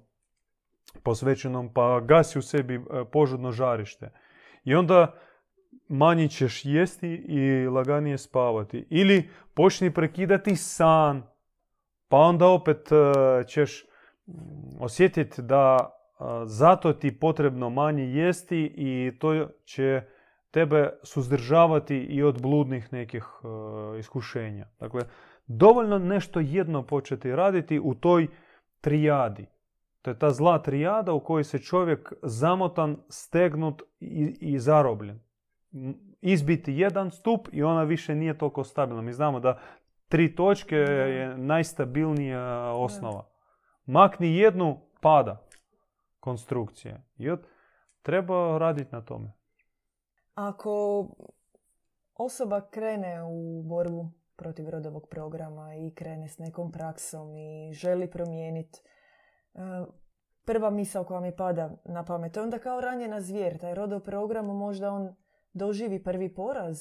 posvećenom, 1.03 1.73
pa 1.73 1.99
gasi 1.99 2.39
u 2.39 2.41
sebi 2.41 2.75
e, 2.75 2.79
požudno 3.11 3.51
žarište. 3.51 4.11
I 4.63 4.75
onda 4.75 5.13
manje 5.87 6.27
ćeš 6.27 6.65
jesti 6.65 7.09
i 7.09 7.67
laganije 7.67 8.17
spavati. 8.17 8.87
Ili 8.89 9.29
počni 9.53 9.93
prekidati 9.93 10.55
san, 10.55 11.23
pa 12.07 12.17
onda 12.17 12.47
opet 12.47 12.89
e, 12.91 13.43
ćeš 13.47 13.85
mm, 14.27 14.33
osjetiti 14.79 15.41
da 15.41 15.93
zato 16.45 16.93
ti 16.93 17.19
potrebno 17.19 17.69
manje 17.69 18.03
jesti 18.03 18.73
i 18.75 19.11
to 19.19 19.47
će 19.65 20.01
tebe 20.51 20.99
suzdržavati 21.03 21.97
i 21.97 22.23
od 22.23 22.41
bludnih 22.41 22.93
nekih 22.93 23.23
e, 23.23 23.99
iskušenja. 23.99 24.67
Dakle, 24.79 25.01
dovoljno 25.47 25.99
nešto 25.99 26.39
jedno 26.39 26.83
početi 26.83 27.35
raditi 27.35 27.79
u 27.79 27.95
toj 27.95 28.27
trijadi. 28.81 29.45
To 30.01 30.11
je 30.11 30.19
ta 30.19 30.31
zla 30.31 30.61
trijada 30.61 31.13
u 31.13 31.19
kojoj 31.19 31.43
se 31.43 31.59
čovjek 31.59 32.13
zamotan, 32.23 32.97
stegnut 33.09 33.81
i, 33.99 34.37
i 34.41 34.59
zarobljen. 34.59 35.19
Izbiti 36.21 36.73
jedan 36.73 37.11
stup 37.11 37.47
i 37.51 37.63
ona 37.63 37.83
više 37.83 38.15
nije 38.15 38.37
toliko 38.37 38.63
stabilna. 38.63 39.01
Mi 39.01 39.13
znamo 39.13 39.39
da 39.39 39.59
tri 40.07 40.35
točke 40.35 40.75
je 40.75 41.37
najstabilnija 41.37 42.71
osnova. 42.71 43.27
Makni 43.85 44.35
jednu, 44.35 44.81
pada 45.01 45.47
konstrukcije. 46.19 47.03
I 47.17 47.29
od, 47.29 47.47
treba 48.01 48.57
raditi 48.57 48.95
na 48.95 49.01
tome. 49.01 49.36
Ako 50.37 51.07
osoba 52.15 52.61
krene 52.69 53.23
u 53.23 53.63
borbu 53.63 54.09
protiv 54.35 54.69
rodovog 54.69 55.07
programa 55.07 55.75
i 55.75 55.91
krene 55.95 56.27
s 56.27 56.37
nekom 56.37 56.71
praksom 56.71 57.37
i 57.37 57.73
želi 57.73 58.11
promijeniti, 58.11 58.79
e, 58.79 59.59
prva 60.45 60.69
misao 60.69 61.03
koja 61.03 61.19
mi 61.19 61.35
pada 61.35 61.71
na 61.85 62.05
pamet, 62.05 62.37
onda 62.37 62.59
kao 62.59 62.81
ranjena 62.81 63.21
zvijer, 63.21 63.59
taj 63.59 63.75
rodov 63.75 63.99
program 63.99 64.45
možda 64.45 64.91
on 64.91 65.15
doživi 65.53 66.03
prvi 66.03 66.33
poraz, 66.33 66.79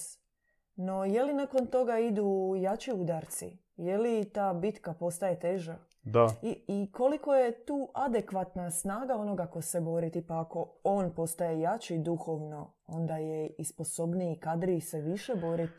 no 0.75 1.05
je 1.05 1.23
li 1.23 1.35
nakon 1.35 1.67
toga 1.67 1.99
idu 1.99 2.55
jači 2.59 2.93
udarci? 2.93 3.59
Je 3.77 3.99
li 3.99 4.31
ta 4.33 4.53
bitka 4.53 4.95
postaje 4.95 5.41
teža? 5.41 5.79
Da. 6.07 6.27
I, 6.43 6.63
I 6.69 6.93
koliko 6.93 7.35
je 7.35 7.65
tu 7.65 7.89
adekvatna 7.95 8.71
snaga 8.71 9.17
onoga 9.17 9.47
ko 9.47 9.63
se 9.63 9.81
bori, 9.81 10.25
pa 10.29 10.41
ako 10.41 10.73
on 10.85 11.15
postaje 11.15 11.61
jači 11.61 11.99
duhovno, 11.99 12.73
onda 12.87 13.17
je 13.17 13.51
i 13.59 13.65
sposobniji 13.65 14.33
i 14.33 14.41
kadriji 14.41 14.81
se 14.81 15.01
više 15.01 15.35
boriti. 15.35 15.73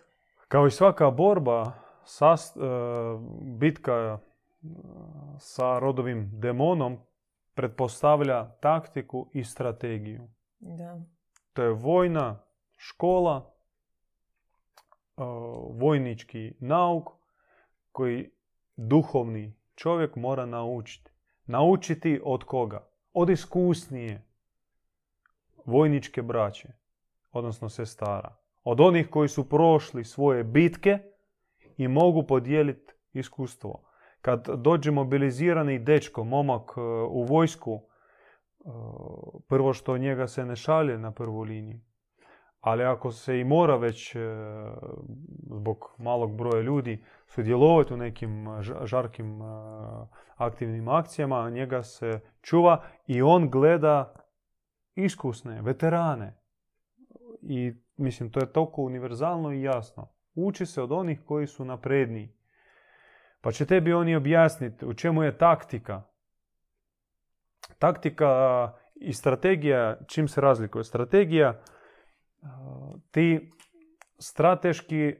Kao 0.47 0.67
i 0.67 0.71
svaka 0.71 1.11
borba, 1.11 1.71
sast, 2.05 2.57
e, 2.57 2.59
bitka 3.41 3.93
e, 3.93 4.17
sa 5.39 5.79
rodovim 5.79 6.29
demonom 6.33 6.97
pretpostavlja 7.53 8.49
taktiku 8.59 9.29
i 9.33 9.43
strategiju. 9.43 10.27
Da. 10.59 11.01
To 11.53 11.63
je 11.63 11.69
vojna 11.69 12.39
škola, 12.77 13.53
e, 15.17 15.23
vojnički 15.71 16.53
nauk 16.59 17.09
koji 17.91 18.31
duhovni 18.75 19.57
čovjek 19.77 20.15
mora 20.15 20.45
naučiti. 20.45 21.11
Naučiti 21.45 22.21
od 22.23 22.43
koga? 22.43 22.87
Od 23.13 23.29
iskusnije 23.29 24.23
vojničke 25.65 26.21
braće, 26.21 26.69
odnosno 27.31 27.69
sestara. 27.69 28.35
Od 28.63 28.81
onih 28.81 29.09
koji 29.09 29.29
su 29.29 29.49
prošli 29.49 30.03
svoje 30.03 30.43
bitke 30.43 30.99
i 31.77 31.87
mogu 31.87 32.23
podijeliti 32.23 32.93
iskustvo. 33.13 33.83
Kad 34.21 34.47
dođe 34.55 34.91
mobilizirani 34.91 35.79
dečko, 35.79 36.23
momak 36.23 36.71
e, 36.77 36.81
u 37.09 37.23
vojsku, 37.23 37.81
e, 37.81 38.69
prvo 39.47 39.73
što 39.73 39.97
njega 39.97 40.27
se 40.27 40.45
ne 40.45 40.55
šalje 40.55 40.97
na 40.97 41.11
prvu 41.11 41.41
liniju, 41.41 41.79
Ali 42.61 42.83
ako 42.83 43.11
se 43.11 43.39
i 43.39 43.43
mora 43.43 43.75
već 43.75 44.15
e, 44.15 44.19
zbog 45.55 45.95
malog 45.97 46.37
broja 46.37 46.61
ljudi 46.61 47.03
sudjelovati 47.27 47.93
u 47.93 47.97
nekim 47.97 48.47
žarkim 48.83 49.39
aktivnim 50.35 50.87
akcijama, 50.87 51.49
njega 51.49 51.83
se 51.83 52.19
čuva 52.41 52.83
i 53.07 53.21
on 53.21 53.49
gleda 53.49 54.13
iskusne, 54.95 55.61
veterane. 55.61 56.37
I 57.41 57.73
mislim, 57.97 58.31
to 58.31 58.39
je 58.39 58.51
toliko 58.53 58.81
univerzalno 58.81 59.53
i 59.53 59.61
jasno. 59.61 60.09
Uči 60.35 60.65
se 60.65 60.81
od 60.81 60.91
onih 60.91 61.21
koji 61.25 61.47
su 61.47 61.65
napredniji. 61.65 62.33
Pa 63.41 63.51
će 63.51 63.65
tebi 63.65 63.93
oni 63.93 64.15
objasniti 64.15 64.85
u 64.85 64.93
čemu 64.93 65.23
je 65.23 65.37
taktika. 65.37 66.03
Taktika 67.79 68.73
i 68.95 69.13
strategija, 69.13 69.97
čim 70.07 70.27
se 70.27 70.41
razlikuje? 70.41 70.83
Strategija, 70.83 71.61
ti 73.11 73.51
strateški 74.19 75.15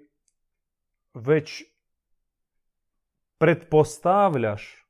već 1.14 1.64
pretpostavljaš 3.38 4.88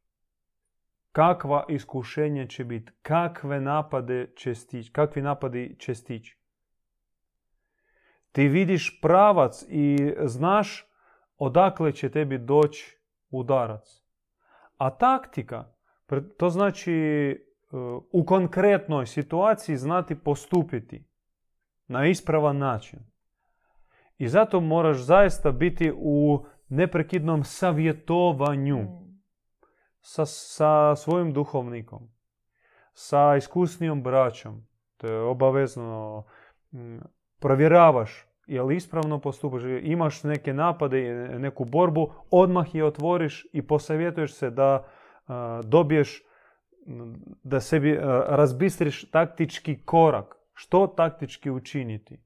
kakva 1.12 1.66
iskušenja 1.70 2.48
će 2.48 2.64
biti, 2.64 2.92
kakve 3.02 3.62
napade 3.62 4.32
će 4.36 4.56
stići, 4.56 4.92
kakvi 4.92 5.22
napadi 5.22 5.76
će 5.80 5.96
stići. 5.96 6.38
Ti 8.32 8.48
vidiš 8.48 9.00
pravac 9.02 9.66
i 9.70 10.14
znaš 10.26 10.86
odakle 11.38 11.92
će 11.92 12.10
tebi 12.10 12.38
doći 12.38 13.00
udarac. 13.30 14.04
A 14.78 14.90
taktika, 14.90 15.74
to 16.38 16.50
znači 16.50 16.94
e, 16.94 17.36
u 18.12 18.26
konkretnoj 18.26 19.06
situaciji 19.06 19.78
znati 19.78 20.16
postupiti 20.16 21.04
na 21.88 22.08
ispravan 22.08 22.58
način. 22.58 23.00
I 24.18 24.28
zato 24.28 24.60
moraš 24.60 24.98
zaista 24.98 25.52
biti 25.52 25.94
u 25.96 26.46
neprekidnom 26.70 27.44
savjetovanju 27.44 28.78
mm. 28.78 29.22
sa, 30.02 30.26
sa 30.26 30.96
svojim 30.96 31.34
duhovnikom, 31.34 32.10
sa 32.94 33.36
iskusnijom 33.38 34.04
braćom. 34.04 34.68
To 34.98 35.08
je 35.08 35.22
obavezno. 35.22 36.24
Mm, 36.74 36.98
provjeravaš 37.40 38.28
je 38.48 38.62
li 38.62 38.76
ispravno 38.76 39.20
postupaš, 39.20 39.62
imaš 39.82 40.24
neke 40.24 40.54
napade, 40.54 41.30
neku 41.40 41.66
borbu, 41.66 42.14
odmah 42.32 42.76
je 42.76 42.86
otvoriš 42.86 43.46
i 43.54 43.68
posavjetuješ 43.68 44.34
se 44.34 44.50
da 44.50 44.84
dobiješ, 45.64 46.24
da 47.44 47.60
sebi 47.60 47.98
razbistriš 48.28 49.12
taktički 49.12 49.84
korak. 49.86 50.37
Što 50.60 50.88
taktički 50.88 51.52
učiniti? 51.52 52.20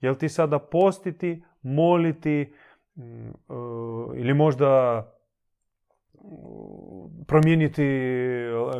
Jel 0.00 0.14
ti 0.14 0.28
sada 0.28 0.58
postiti, 0.58 1.44
moliti 1.62 2.52
mm, 2.96 3.30
ili 4.16 4.34
možda 4.34 5.02
promijeniti 7.26 7.82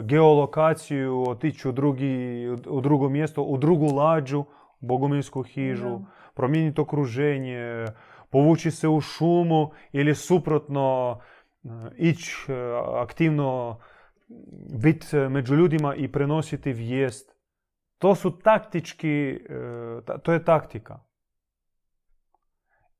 geolokaciju, 0.02 1.24
otići 1.28 1.68
u, 1.68 1.72
drugi, 1.72 2.48
u 2.68 2.80
drugo 2.80 3.08
mjesto, 3.08 3.42
u 3.42 3.58
drugu 3.58 3.86
lađu, 3.86 4.44
bogomilsku 4.80 5.42
hižu, 5.42 6.00
promijeniti 6.34 6.80
okruženje, 6.80 7.84
povući 8.30 8.70
se 8.70 8.88
u 8.88 9.00
šumu 9.00 9.70
ili 9.92 10.14
suprotno 10.14 11.18
e, 11.64 11.68
ići 11.96 12.52
e, 12.52 12.54
aktivno 12.94 13.78
biti 14.82 15.16
među 15.16 15.54
ljudima 15.54 15.94
i 15.94 16.12
prenositi 16.12 16.72
vijest. 16.72 17.33
To 18.04 18.14
su 18.14 18.38
taktički, 18.38 19.46
e, 19.48 20.18
to 20.22 20.32
je 20.32 20.44
taktika. 20.44 21.00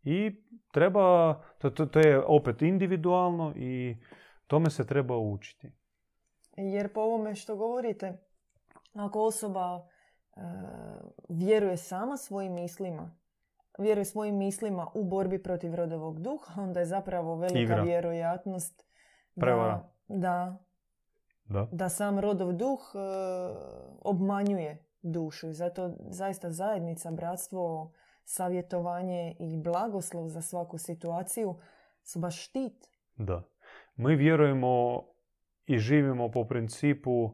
I 0.03 0.45
treba, 0.73 1.35
to, 1.59 1.71
to 1.71 1.99
je 1.99 2.25
opet 2.27 2.63
individualno 2.63 3.53
i 3.57 3.97
tome 4.47 4.71
se 4.71 4.87
treba 4.87 5.17
učiti. 5.17 5.73
Jer 6.57 6.93
po 6.93 7.01
ovome 7.01 7.35
što 7.35 7.57
govorite, 7.57 8.19
ako 8.95 9.21
osoba 9.21 9.89
vjeruje 11.29 11.77
sama 11.77 12.17
svojim 12.17 12.55
mislima, 12.55 13.17
vjeruje 13.79 14.05
svojim 14.05 14.37
mislima 14.37 14.91
u 14.95 15.05
borbi 15.05 15.43
protiv 15.43 15.75
rodovog 15.75 16.21
duha, 16.21 16.63
onda 16.63 16.81
je 16.81 16.87
zapravo 16.87 17.37
velika 17.37 17.75
vjerojatnost 17.83 18.87
da, 19.35 19.91
da, 20.09 20.57
da. 21.45 21.69
da 21.73 21.89
sam 21.89 22.19
rodov 22.19 22.53
duh 22.53 22.81
e, 22.95 22.99
obmanjuje 24.01 24.84
dušu. 25.05 25.49
I 25.49 25.53
zato 25.53 25.91
zaista 26.09 26.51
zajednica, 26.51 27.11
bratstvo, 27.11 27.93
savjetovanje 28.25 29.37
i 29.39 29.57
blagoslov 29.57 30.29
za 30.29 30.43
svaku 30.43 30.79
situaciju 30.79 31.55
su 32.03 32.19
baš 32.19 32.45
štit. 32.45 32.89
Da. 33.17 33.43
Mi 33.97 34.17
vjerujemo 34.17 35.05
i 35.67 35.79
živimo 35.79 36.31
po 36.31 36.45
principu 36.45 37.31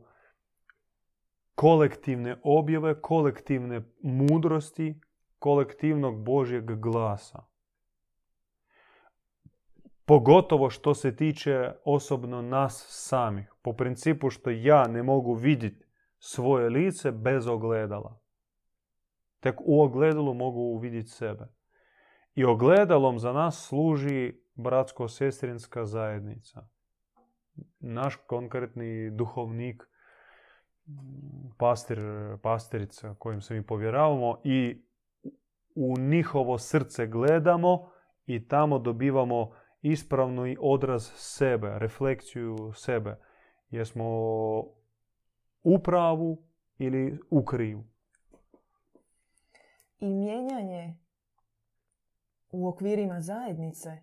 kolektivne 1.55 2.37
objave, 2.43 3.01
kolektivne 3.01 3.83
mudrosti, 4.03 5.01
kolektivnog 5.39 6.25
Božjeg 6.25 6.65
glasa. 6.65 7.43
Pogotovo 10.05 10.71
što 10.71 10.95
se 10.95 11.17
tiče 11.17 11.73
osobno 11.85 12.43
nas 12.43 12.87
samih. 12.89 13.53
Po 13.63 13.73
principu 13.73 14.31
što 14.31 14.51
ja 14.51 14.89
ne 14.89 15.03
mogu 15.03 15.35
vidjeti 15.35 15.90
svoje 16.21 16.69
lice 16.69 17.13
bez 17.13 17.47
ogledala. 17.47 18.21
Tek 19.41 19.61
u 19.61 19.83
ogledalu 19.83 20.35
mogu 20.35 20.79
vidjeti 20.79 21.09
sebe. 21.09 21.49
I 22.35 22.45
ogledalom 22.45 23.19
za 23.19 23.33
nas 23.33 23.67
služi 23.69 24.41
bratsko-sestrinska 24.55 25.85
zajednica. 25.85 26.69
Naš 27.81 28.17
konkretni 28.17 29.11
duhovnik, 29.11 29.83
pastir, 31.59 31.99
pastirica 32.43 33.15
kojim 33.19 33.41
se 33.41 33.55
mi 33.55 33.67
povjeravamo 33.67 34.41
i 34.45 34.85
u 35.75 35.95
njihovo 35.99 36.59
srce 36.59 37.07
gledamo 37.07 37.91
i 38.27 38.49
tamo 38.49 38.79
dobivamo 38.79 39.51
ispravnu 39.83 40.55
odraz 40.61 41.11
sebe, 41.15 41.79
refleksiju 41.79 42.57
sebe. 42.75 43.17
Jesmo 43.71 44.05
u 45.63 45.79
pravu 45.79 46.43
ili 46.79 47.21
u 47.31 47.45
krivu. 47.45 47.85
I 49.99 50.15
mijenjanje 50.15 50.97
u 52.51 52.69
okvirima 52.69 53.21
zajednice 53.21 53.99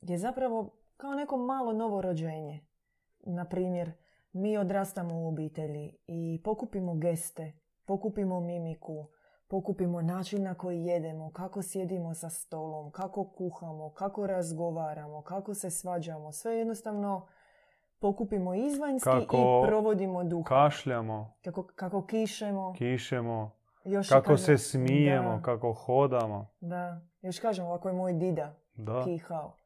je 0.00 0.18
zapravo 0.18 0.70
kao 0.96 1.14
neko 1.14 1.36
malo 1.36 1.72
novo 1.72 2.02
rođenje. 2.02 2.66
Na 3.20 3.44
primjer, 3.44 3.92
mi 4.32 4.58
odrastamo 4.58 5.14
u 5.14 5.28
obitelji 5.28 5.96
i 6.06 6.40
pokupimo 6.44 6.94
geste, 6.94 7.52
pokupimo 7.84 8.40
mimiku, 8.40 9.06
pokupimo 9.48 10.02
način 10.02 10.42
na 10.42 10.54
koji 10.54 10.84
jedemo, 10.84 11.30
kako 11.32 11.62
sjedimo 11.62 12.14
sa 12.14 12.30
stolom, 12.30 12.90
kako 12.90 13.24
kuhamo, 13.24 13.90
kako 13.90 14.26
razgovaramo, 14.26 15.22
kako 15.22 15.54
se 15.54 15.70
svađamo. 15.70 16.32
Sve 16.32 16.54
jednostavno 16.54 17.26
pokupimo 17.98 18.54
izvanjski 18.54 19.10
i 19.22 19.26
provodimo 19.66 20.24
duha. 20.24 20.48
kašljamo. 20.48 21.36
Kako, 21.44 21.62
kako 21.62 22.06
kišemo. 22.06 22.74
Kišemo. 22.78 23.56
Još 23.84 24.08
kako 24.08 24.36
se 24.36 24.58
smijemo, 24.58 25.40
kako 25.44 25.72
hodamo. 25.72 26.50
Da. 26.60 27.00
Još 27.22 27.38
kažem, 27.38 27.64
ovako 27.64 27.88
je 27.88 27.94
moj 27.94 28.12
dida 28.12 28.54
da. 28.74 29.04
kihao. 29.04 29.56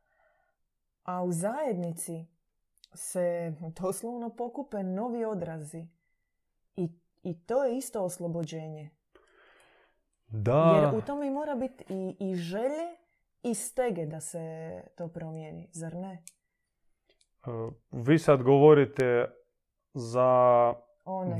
A 1.02 1.22
u 1.22 1.32
zajednici 1.32 2.26
se 2.94 3.54
doslovno 3.80 4.30
pokupe 4.30 4.82
novi 4.82 5.24
odrazi. 5.24 5.86
I, 6.76 6.88
I 7.22 7.44
to 7.44 7.64
je 7.64 7.76
isto 7.76 8.04
oslobođenje. 8.04 8.90
Da. 10.28 10.72
Jer 10.76 10.94
u 10.94 11.00
tome 11.00 11.30
mora 11.30 11.54
biti 11.54 11.84
i, 11.88 12.16
i 12.20 12.34
želje 12.34 12.96
i 13.42 13.54
stege 13.54 14.06
da 14.06 14.20
se 14.20 14.74
to 14.96 15.08
promijeni, 15.08 15.68
zar 15.72 15.94
ne? 15.94 16.22
E, 17.46 17.50
vi 17.90 18.18
sad 18.18 18.42
govorite 18.42 19.30
za 19.94 20.72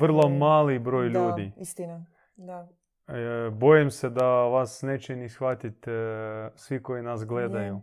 vrlo 0.01 0.28
mali 0.28 0.78
broj 0.78 1.09
ljudi. 1.09 1.53
Da, 1.57 1.61
istina. 1.61 2.07
Da. 2.36 2.68
E, 3.09 3.51
bojim 3.51 3.90
se 3.90 4.11
da 4.11 4.26
vas 4.26 4.82
neće 4.82 5.16
ni 5.16 5.28
shvatiti 5.28 5.90
e, 5.90 6.51
svi 6.55 6.82
koji 6.82 7.03
nas 7.03 7.24
gledaju. 7.24 7.80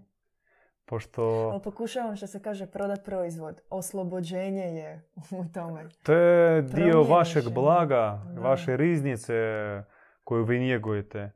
Pošto... 0.86 1.59
pokušavam 1.63 2.15
što 2.15 2.28
se 2.28 2.41
kaže 2.41 2.65
prodat 2.65 3.05
proizvod. 3.05 3.61
Oslobođenje 3.70 4.63
je 4.63 5.09
u 5.32 5.45
tome. 5.53 5.89
To 6.03 6.13
je 6.13 6.61
dio 6.61 7.03
vašeg 7.03 7.43
blaga, 7.53 8.22
vaše 8.39 8.78
riznice 8.78 9.34
koju 10.24 10.43
vi 10.43 10.59
njegujete. 10.59 11.32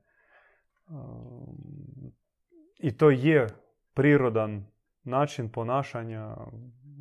I 2.80 2.98
to 2.98 3.10
je 3.10 3.48
prirodan 3.94 4.66
način 5.04 5.52
ponašanja 5.52 6.36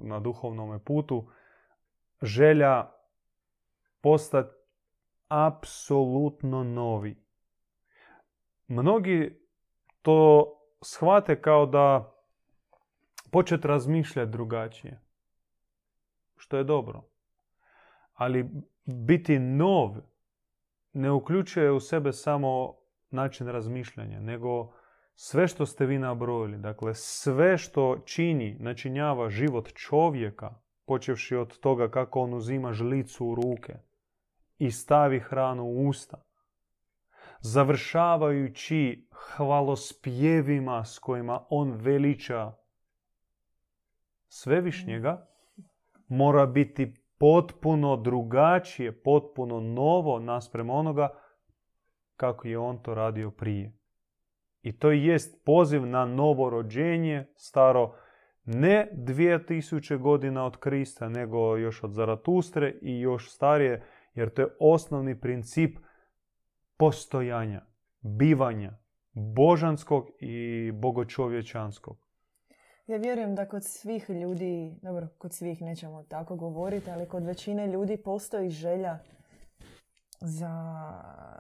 na 0.03 0.21
duhovnom 0.21 0.81
putu. 0.85 1.31
Želja 2.23 2.91
postati 4.01 4.55
apsolutno 5.29 6.65
novi. 6.65 7.23
mnogi 8.69 9.41
to 10.03 10.51
shvate 10.83 11.43
kao 11.43 11.67
da 11.67 12.15
početi 13.31 13.69
razmišljati 13.69 14.31
drugačije. 14.31 15.01
Što 16.37 16.57
je 16.57 16.65
dobro. 16.65 17.03
Ali 18.15 18.51
biti 18.85 19.39
nov 19.39 19.97
ne 20.93 21.11
uključuje 21.11 21.73
u 21.73 21.81
sebe 21.81 22.13
samo 22.13 22.75
način 23.11 23.49
razmišljanja, 23.49 24.21
nego 24.21 24.73
sve 25.23 25.49
što 25.49 25.67
ste 25.67 25.87
vi 25.87 25.99
nabrojili. 25.99 26.59
Dakle, 26.59 26.95
sve 26.95 27.59
što 27.59 27.99
čini, 28.05 28.57
načinjava 28.61 29.31
život 29.31 29.73
čovjeka, 29.75 30.55
počevši 30.87 31.37
od 31.37 31.59
toga 31.59 31.91
kako 31.91 32.21
on 32.21 32.35
uzima 32.35 32.73
žlicu 32.73 33.27
u 33.27 33.35
ruke 33.35 33.75
i 34.59 34.71
stavi 34.71 35.21
hranu 35.21 35.65
u 35.65 35.89
usta, 35.89 36.23
završavajući 37.41 39.09
hvalospjevima 39.13 40.85
s 40.85 40.99
kojima 40.99 41.45
on 41.51 41.73
veliča 41.73 42.53
svevišnjega, 44.29 45.27
mora 46.09 46.47
biti 46.47 46.95
potpuno 47.19 47.97
drugačije, 47.97 49.03
potpuno 49.03 49.61
novo 49.61 50.19
nasprem 50.19 50.71
onoga 50.71 51.09
kako 52.17 52.49
je 52.49 52.59
on 52.59 52.83
to 52.83 52.95
radio 52.95 53.31
prije. 53.31 53.80
I 54.63 54.79
to 54.79 54.91
jest 54.91 55.45
poziv 55.45 55.87
na 55.87 56.05
novo 56.05 56.51
rođenje, 56.51 57.27
staro 57.37 57.95
ne 58.45 58.89
2000 58.93 59.99
godina 59.99 60.45
od 60.47 60.57
Krista, 60.57 61.09
nego 61.09 61.57
još 61.57 61.85
od 61.85 61.93
Zaratustre 61.93 62.75
i 62.83 63.01
još 63.01 63.31
starije, 63.31 63.83
jer 64.15 64.31
to 64.31 64.43
je 64.43 64.57
osnovni 64.61 65.21
princip 65.21 65.79
postojanja, 66.77 67.63
bivanja, 68.01 68.79
božanskog 69.13 70.09
i 70.21 70.71
bogočovječanskog. 70.73 71.97
Ja 72.87 72.97
vjerujem 72.97 73.35
da 73.35 73.49
kod 73.49 73.65
svih 73.65 74.11
ljudi, 74.11 74.79
dobro, 74.83 75.09
kod 75.19 75.35
svih 75.35 75.63
nećemo 75.63 76.03
tako 76.03 76.37
govoriti, 76.37 76.91
ali 76.91 77.09
kod 77.09 77.25
većine 77.25 77.67
ljudi 77.67 77.97
postoji 77.97 78.51
želja 78.51 78.99
za, 80.21 80.55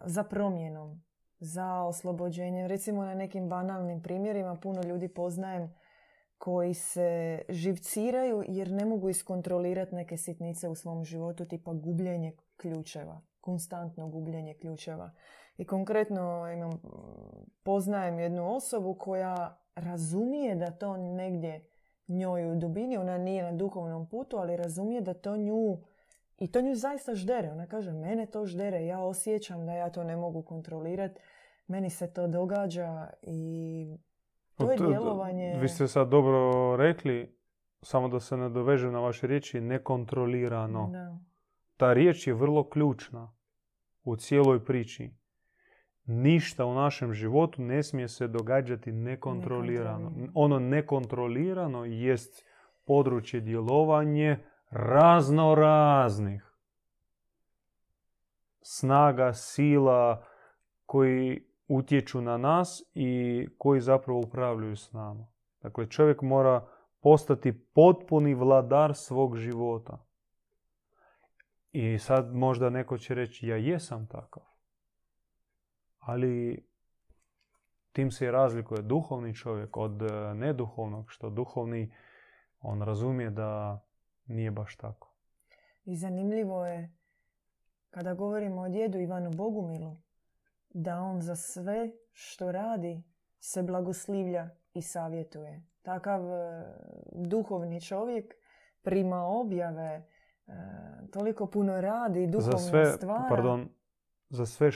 za 0.05 0.25
promjenom, 0.25 1.03
za 1.41 1.82
oslobođenjem. 1.82 2.66
Recimo 2.66 3.05
na 3.05 3.14
nekim 3.14 3.49
banalnim 3.49 4.03
primjerima 4.03 4.57
puno 4.57 4.82
ljudi 4.82 5.09
poznajem 5.09 5.74
koji 6.38 6.74
se 6.74 7.43
živciraju 7.49 8.45
jer 8.49 8.70
ne 8.70 8.84
mogu 8.84 9.09
iskontrolirati 9.09 9.95
neke 9.95 10.16
sitnice 10.16 10.68
u 10.68 10.74
svom 10.74 11.05
životu, 11.05 11.45
tipa 11.45 11.72
gubljenje 11.72 12.36
ključeva, 12.57 13.20
konstantno 13.41 14.09
gubljenje 14.09 14.55
ključeva. 14.55 15.11
I 15.57 15.64
konkretno 15.64 16.53
imam, 16.53 16.70
poznajem 17.62 18.18
jednu 18.18 18.55
osobu 18.55 18.95
koja 18.95 19.61
razumije 19.74 20.55
da 20.55 20.70
to 20.70 20.97
negdje 20.97 21.66
njoj 22.09 22.53
u 22.53 22.55
dubini, 22.55 22.97
ona 22.97 23.18
nije 23.18 23.43
na 23.43 23.53
duhovnom 23.53 24.09
putu, 24.09 24.36
ali 24.36 24.57
razumije 24.57 25.01
da 25.01 25.14
to 25.14 25.36
nju 25.36 25.78
i 26.41 26.53
to 26.53 26.61
nju 26.61 26.74
zaista 26.74 27.14
ždere. 27.14 27.51
Ona 27.51 27.66
kaže, 27.66 27.93
mene 27.93 28.26
to 28.26 28.47
ždere, 28.47 28.86
ja 28.86 29.01
osjećam 29.01 29.66
da 29.66 29.72
ja 29.72 29.91
to 29.91 30.05
ne 30.05 30.16
mogu 30.16 30.43
kontrolirati, 30.43 31.20
meni 31.66 31.91
se 31.91 32.12
to 32.12 32.26
događa 32.26 33.11
i 33.22 33.86
to 34.57 34.70
je 34.70 34.76
djelovanje... 34.76 35.59
Vi 35.61 35.68
ste 35.68 35.88
sad 35.88 36.09
dobro 36.09 36.76
rekli, 36.76 37.36
samo 37.82 38.09
da 38.09 38.20
se 38.20 38.36
nadovežem 38.36 38.93
na 38.93 39.01
vaše 39.01 39.26
riječi, 39.26 39.61
nekontrolirano. 39.61 40.88
Da. 40.93 41.18
Ta 41.76 41.93
riječ 41.93 42.26
je 42.26 42.34
vrlo 42.34 42.68
ključna 42.68 43.32
u 44.05 44.16
cijeloj 44.16 44.64
priči 44.64 45.11
ništa 46.07 46.66
u 46.66 46.74
našem 46.74 47.12
životu 47.12 47.62
ne 47.62 47.82
smije 47.82 48.09
se 48.09 48.28
događati 48.28 48.93
nekontrolirano. 48.93 50.12
Ono 50.34 50.59
nekontrolirano 50.59 51.84
jest 51.84 52.45
područje 52.86 53.41
djelovanje 53.41 54.38
razno 54.71 55.55
raznih 55.55 56.53
snaga, 58.62 59.33
sila 59.33 60.25
koji 60.87 61.47
utječu 61.68 62.21
na 62.21 62.37
nas 62.37 62.83
i 62.95 63.47
koji 63.59 63.81
zapravo 63.81 64.21
upravljaju 64.21 64.77
s 64.77 64.93
nama. 64.93 65.27
Dakle, 65.62 65.87
čovjek 65.87 66.23
mora 66.23 66.66
postati 67.01 67.64
potpuni 67.75 68.35
vladar 68.35 68.95
svog 68.95 69.37
života. 69.37 70.07
I 71.73 71.99
sad 71.99 72.35
možda 72.35 72.71
neko 72.71 72.99
će 72.99 73.14
reći, 73.14 73.47
ja 73.47 73.57
jesam 73.57 74.07
takav 74.07 74.51
ali 76.01 76.64
tim 77.93 78.11
se 78.11 78.27
i 78.27 78.31
razlikuje 78.31 78.83
duhovni 78.83 79.35
čovjek 79.35 79.77
od 79.77 80.03
e, 80.03 80.35
neduhovnog, 80.35 81.11
što 81.11 81.31
duhovni 81.31 81.93
on 82.61 82.83
razumije 82.83 83.31
da 83.31 83.81
nije 84.31 84.51
baš 84.51 84.76
tako. 84.76 85.14
I 85.85 85.97
zanimljivo 85.97 86.66
je 86.66 86.97
kada 87.91 88.14
govorimo 88.14 88.61
o 88.61 88.68
djedu 88.68 88.99
Ivanu 88.99 89.31
Bogumilu, 89.31 89.97
da 90.68 91.01
on 91.01 91.20
za 91.20 91.37
sve 91.37 91.91
što 92.12 92.53
radi 92.53 93.03
se 93.41 93.62
blagoslivlja 93.62 94.49
i 94.74 94.83
savjetuje. 94.83 95.62
Takav 95.83 96.33
e, 96.33 96.64
duhovni 97.14 97.81
čovjek 97.81 98.35
prima 98.83 99.26
objave, 99.26 100.07
e, 100.47 100.53
toliko 101.12 101.47
puno 101.47 101.81
radi, 101.81 102.26
duhovno 102.26 102.59
za 102.59 102.68
sve, 102.70 102.87
stvara. 102.87 103.26
Pardon, 103.28 103.68
za 104.28 104.47
sve 104.47 104.70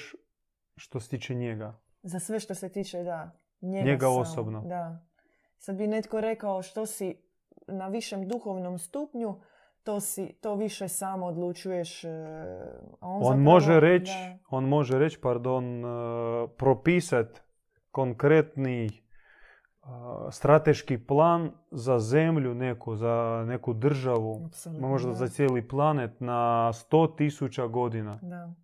što 0.76 1.00
se 1.00 1.08
tiče 1.08 1.34
njega. 1.34 1.80
Za 2.02 2.18
sve 2.18 2.40
što 2.40 2.54
se 2.54 2.68
tiče, 2.68 3.02
da. 3.02 3.30
Njega, 3.60 4.08
osobno. 4.08 4.60
Da. 4.60 5.06
Sad 5.58 5.76
bi 5.76 5.86
netko 5.86 6.20
rekao 6.20 6.62
što 6.62 6.86
si 6.86 7.23
na 7.66 7.88
višem 7.88 8.28
duhovnom 8.28 8.78
stupnju, 8.78 9.40
to, 9.84 10.00
si, 10.00 10.32
to 10.40 10.54
više 10.54 10.88
samo 10.88 11.26
odlučuješ. 11.26 12.04
E, 12.04 12.08
a 13.00 13.08
on, 13.08 13.32
on 13.32 13.42
može 13.42 13.80
reći, 13.80 14.12
on 14.50 14.64
može 14.64 14.98
reći, 14.98 15.20
pardon, 15.20 15.84
uh, 15.84 16.50
propisat 16.56 17.42
konkretni 17.90 18.86
uh, 18.86 19.88
strateški 20.30 21.06
plan 21.06 21.50
za 21.70 21.98
zemlju 21.98 22.54
neku, 22.54 22.96
za 22.96 23.44
neku 23.46 23.72
državu, 23.72 24.42
Absolutno, 24.46 24.88
možda 24.88 25.08
da. 25.08 25.14
za 25.14 25.28
cijeli 25.28 25.68
planet 25.68 26.20
na 26.20 26.72
sto 26.72 27.06
tisuća 27.06 27.66
godina. 27.66 28.18
Da. 28.22 28.54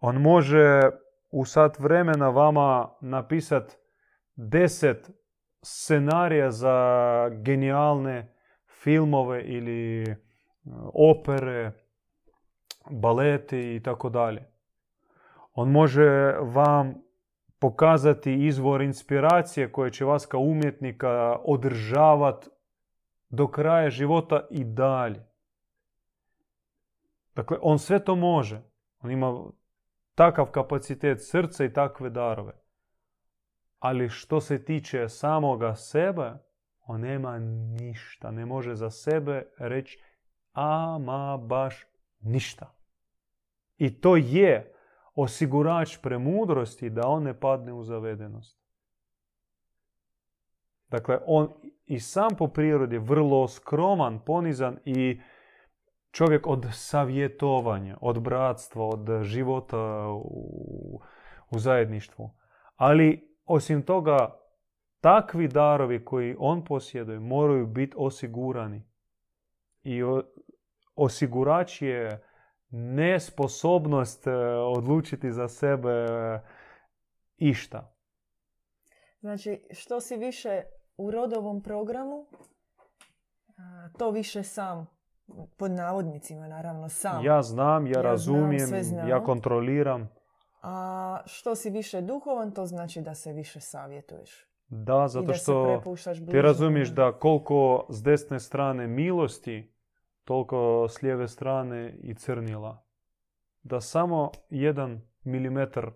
On 0.00 0.16
može 0.16 0.90
u 1.30 1.44
sat 1.44 1.78
vremena 1.78 2.28
vama 2.28 2.88
napisat 3.00 3.76
deset 4.36 5.10
scenarija 5.62 6.50
za 6.50 7.28
genijalne 7.42 8.34
filmove 8.82 9.42
ili 9.42 10.02
e, 10.02 10.16
opere, 10.94 11.72
baleti 12.90 13.74
i 13.74 13.82
tako 13.82 14.08
dalje. 14.08 14.50
On 15.52 15.70
može 15.70 16.34
vam 16.40 16.94
pokazati 17.58 18.46
izvor 18.46 18.82
inspiracije 18.82 19.72
koje 19.72 19.90
će 19.90 20.04
vas 20.04 20.26
kao 20.26 20.40
umjetnika 20.40 21.38
održavati 21.44 22.48
do 23.28 23.48
kraja 23.48 23.90
života 23.90 24.46
i 24.50 24.64
dalje. 24.64 25.26
Dakle, 27.34 27.58
on 27.62 27.78
sve 27.78 28.04
to 28.04 28.16
može. 28.16 28.62
On 29.02 29.10
ima 29.10 29.44
takav 30.14 30.46
kapacitet 30.46 31.18
srca 31.20 31.64
i 31.64 31.72
takve 31.72 32.10
darove. 32.10 32.59
Ali 33.80 34.08
što 34.08 34.40
se 34.40 34.64
tiče 34.64 35.08
samoga 35.08 35.74
sebe, 35.74 36.32
on 36.86 37.00
nema 37.00 37.38
ništa. 37.78 38.30
Ne 38.30 38.46
može 38.46 38.74
za 38.74 38.90
sebe 38.90 39.46
reći 39.58 39.98
ama 40.52 41.36
baš 41.36 41.86
ništa. 42.20 42.74
I 43.76 44.00
to 44.00 44.16
je 44.16 44.74
osigurač 45.14 45.98
premudrosti 46.02 46.90
da 46.90 47.08
on 47.08 47.22
ne 47.22 47.40
padne 47.40 47.72
u 47.72 47.82
zavedenost. 47.82 48.60
Dakle, 50.88 51.18
on 51.26 51.48
i 51.86 52.00
sam 52.00 52.28
po 52.38 52.48
prirodi 52.48 52.98
vrlo 52.98 53.48
skroman, 53.48 54.20
ponizan 54.24 54.78
i 54.84 55.20
čovjek 56.10 56.46
od 56.46 56.66
savjetovanja, 56.72 57.96
od 58.00 58.22
bratstva, 58.22 58.86
od 58.86 59.22
života 59.22 60.08
u, 60.08 61.00
u 61.50 61.58
zajedništvu. 61.58 62.30
Ali 62.76 63.29
osim 63.50 63.82
toga, 63.82 64.38
takvi 65.00 65.48
darovi 65.48 66.04
koji 66.04 66.36
on 66.38 66.64
posjeduje 66.64 67.20
moraju 67.20 67.66
biti 67.66 67.94
osigurani. 67.98 68.82
I 69.82 70.02
osigurač 70.94 71.82
je 71.82 72.24
nesposobnost 72.70 74.26
e, 74.26 74.32
odlučiti 74.76 75.32
za 75.32 75.48
sebe 75.48 75.90
e, 75.90 76.40
išta. 77.36 77.94
Znači, 79.20 79.66
što 79.70 80.00
si 80.00 80.16
više 80.16 80.62
u 80.96 81.10
rodovom 81.10 81.62
programu, 81.62 82.26
to 83.98 84.10
više 84.10 84.42
sam 84.42 84.86
pod 85.56 85.70
navodnicima 85.70 86.48
naravno 86.48 86.88
sam. 86.88 87.24
Ja 87.24 87.42
znam, 87.42 87.86
ja, 87.86 88.02
razumijem, 88.02 88.70
ja 89.08 89.24
kontroliram. 89.24 90.19
A 90.62 91.18
što 91.26 91.54
si 91.54 91.70
više 91.70 92.00
duhovan, 92.00 92.52
to 92.54 92.66
znači 92.66 93.00
da 93.00 93.14
se 93.14 93.32
više 93.32 93.60
savjetuješ. 93.60 94.46
Da, 94.68 95.08
zato 95.08 95.34
što 95.34 95.82
ti 96.30 96.42
razumiješ 96.42 96.88
da 96.88 97.12
koliko 97.12 97.86
s 97.88 98.02
desne 98.02 98.40
strane 98.40 98.86
milosti, 98.86 99.74
toliko 100.24 100.86
s 100.88 101.02
lijeve 101.02 101.28
strane 101.28 101.98
i 102.02 102.14
crnila. 102.14 102.84
Da 103.62 103.80
samo 103.80 104.30
jedan 104.50 105.00
milimetar 105.24 105.90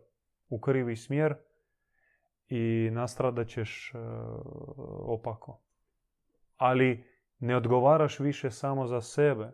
u 0.48 0.60
krivi 0.60 0.96
smjer 0.96 1.34
i 2.48 2.90
nastradat 2.92 3.48
ćeš 3.48 3.94
e, 3.94 3.98
opako. 4.98 5.60
Ali 6.56 7.04
ne 7.38 7.56
odgovaraš 7.56 8.20
više 8.20 8.50
samo 8.50 8.86
za 8.86 9.00
sebe, 9.00 9.52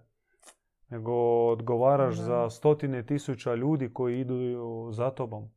nego 0.91 1.12
odgovaraš 1.47 2.16
Da. 2.16 2.22
za 2.22 2.51
stotine 2.51 3.07
tisuća 3.07 3.55
ljudi 3.55 3.93
koji 3.93 4.20
idu 4.20 4.36
za 4.93 5.11
tobom. 5.11 5.51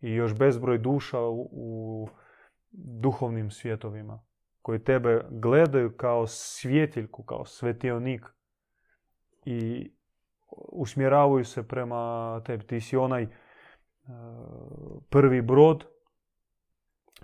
I 0.00 0.10
još 0.12 0.34
bezbroj 0.38 0.78
duša 0.78 1.20
u, 1.20 1.48
u 1.52 2.08
duhovnim 2.70 3.50
svjetovima 3.50 4.22
koji 4.62 4.84
tebe 4.84 5.24
gledaju 5.30 5.96
kao 5.96 6.26
svjetiljku, 6.26 7.22
kao 7.22 7.44
svetionik 7.44 8.26
i 9.44 9.90
usmjeravaju 10.72 11.44
se 11.44 11.68
prema 11.68 12.42
tebi. 12.46 12.66
Ti 12.66 12.80
si 12.80 12.96
onaj 12.96 13.22
e, 13.22 13.28
prvi 15.10 15.42
brod, 15.42 15.84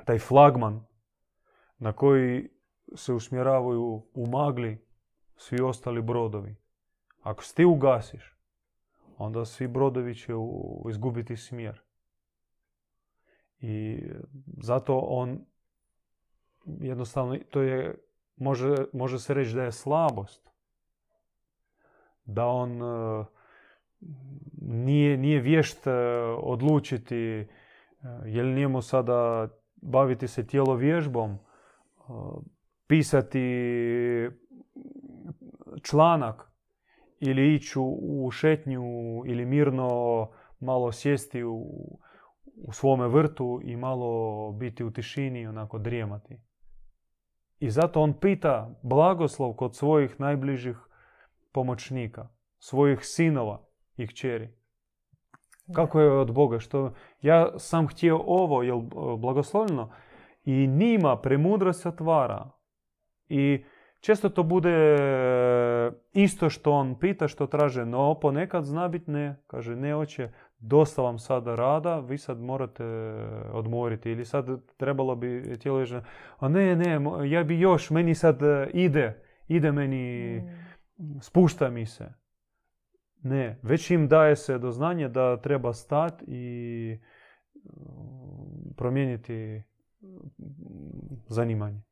taj 0.05 0.19
flagman 0.19 0.87
na 1.79 1.93
koji 1.93 2.51
se 2.95 3.13
usmjeravaju 3.13 4.07
u 4.15 4.27
magli 4.27 4.87
svi 5.37 5.61
ostali 5.61 6.03
brodovi. 6.03 6.57
Ako 7.27 7.45
se 7.45 7.55
ti 7.55 7.65
ugasiš, 7.65 8.37
onda 9.19 9.45
svi 9.45 9.69
brodovi 9.69 10.15
će 10.15 10.33
izgubiti 10.89 11.37
smjer. 11.37 11.81
I 13.61 14.03
zato 14.63 14.99
on 14.99 15.41
jednostavno, 16.67 17.39
to 17.51 17.61
je, 17.61 17.95
može, 18.37 18.75
može 18.93 19.19
se 19.19 19.35
reći 19.35 19.55
da 19.55 19.63
je 19.63 19.73
slabost. 19.73 20.51
Da 22.25 22.47
on 22.47 22.83
e, 22.83 23.25
nije, 24.63 25.17
nije 25.17 25.41
vješt 25.41 25.87
e, 25.87 25.93
odlučiti 26.43 27.17
e, 27.17 27.47
je 28.25 28.43
li 28.43 28.55
njemu 28.55 28.83
sada 28.83 29.49
baviti 29.77 30.29
se 30.29 30.47
tjelovježbom, 30.47 31.31
e, 31.31 31.39
pisati 32.87 33.41
članak 35.83 36.46
ili 37.21 37.55
ići 37.55 37.79
u- 37.79 38.31
šetnju 38.31 38.83
ili 39.27 39.45
mirno 39.45 39.89
malo 40.61 40.93
sjesti 40.93 41.45
u, 41.45 41.57
u 42.57 42.73
svome 42.73 43.09
vrtu 43.09 43.61
i 43.65 43.77
malo 43.77 44.53
biti 44.53 44.85
u 44.85 44.91
tišini 44.91 45.47
onako 45.47 45.79
drijemati. 45.79 46.39
I 47.59 47.71
zato 47.71 48.01
on 48.01 48.13
pita 48.13 48.75
blagoslov 48.83 49.53
kod 49.53 49.77
svojih 49.77 50.21
najbližih 50.21 50.77
pomoćnika, 51.53 52.29
svojih 52.59 52.99
sinova 53.03 53.61
i 53.97 54.07
kćeri. 54.07 54.49
Kako 55.75 56.01
je 56.01 56.11
od 56.11 56.33
Boga? 56.33 56.59
Što 56.59 56.93
ja 57.23 57.59
sam 57.59 57.89
htio 57.89 58.21
ovo, 58.27 58.63
jel 58.63 58.79
e, 58.79 58.83
blagoslovljeno? 59.19 59.93
I 60.45 60.67
njima 60.67 61.21
premudrost 61.21 61.87
otvara. 61.87 62.51
I 63.29 63.65
često 64.07 64.29
to 64.29 64.43
bude 64.43 64.71
e, 64.71 65.91
isto 66.13 66.51
što 66.51 66.73
on 66.73 66.99
pita, 66.99 67.29
što 67.29 67.47
traže, 67.47 67.87
no 67.87 68.15
ponekad 68.21 68.65
zna 68.65 68.89
biti 68.89 69.11
ne. 69.11 69.43
Kaže, 69.47 69.77
ne 69.77 69.97
oće, 69.97 70.31
dosta 70.59 71.03
vam 71.03 71.19
sada 71.19 71.55
rada, 71.55 71.99
vi 71.99 72.19
sad 72.19 72.41
morate 72.41 72.85
odmoriti 73.53 74.11
ili 74.11 74.25
sad 74.25 74.47
trebalo 74.77 75.17
bi 75.17 75.59
tijelo 75.59 75.85
a 76.39 76.49
ne, 76.49 76.77
ne, 76.77 77.01
ja 77.31 77.45
bi 77.45 77.61
još, 77.61 77.91
meni 77.91 78.15
sad 78.15 78.43
e, 78.43 78.71
ide, 78.73 79.23
ide 79.49 79.73
meni, 79.73 80.43
Mm. 80.99 81.21
spušta 81.21 81.71
mi 81.71 81.87
se. 81.87 82.13
Ne, 83.23 83.59
već 83.63 83.91
im 83.91 84.09
daje 84.09 84.37
se 84.37 84.59
do 84.59 84.71
znanja 84.71 85.09
da 85.09 85.41
treba 85.41 85.73
stati 85.73 86.25
i 86.29 86.99
promijeniti 88.77 89.63
mm, 90.01 90.17
zanimanje. 91.29 91.83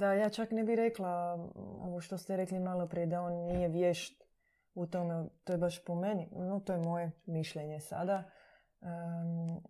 Da, 0.00 0.12
ja 0.12 0.28
čak 0.28 0.50
ne 0.50 0.64
bih 0.64 0.76
rekla 0.76 1.34
ovo 1.54 2.00
što 2.00 2.18
ste 2.18 2.36
rekli 2.36 2.58
malo 2.58 2.86
prije, 2.86 3.06
da 3.06 3.22
on 3.22 3.32
nije 3.32 3.68
vješt 3.68 4.24
u 4.74 4.86
tome. 4.86 5.28
To 5.44 5.52
je 5.52 5.58
baš 5.58 5.84
po 5.84 5.94
meni, 5.94 6.28
no 6.32 6.60
to 6.60 6.72
je 6.72 6.78
moje 6.78 7.10
mišljenje 7.26 7.80
sada. 7.80 8.22
Em, 8.80 9.60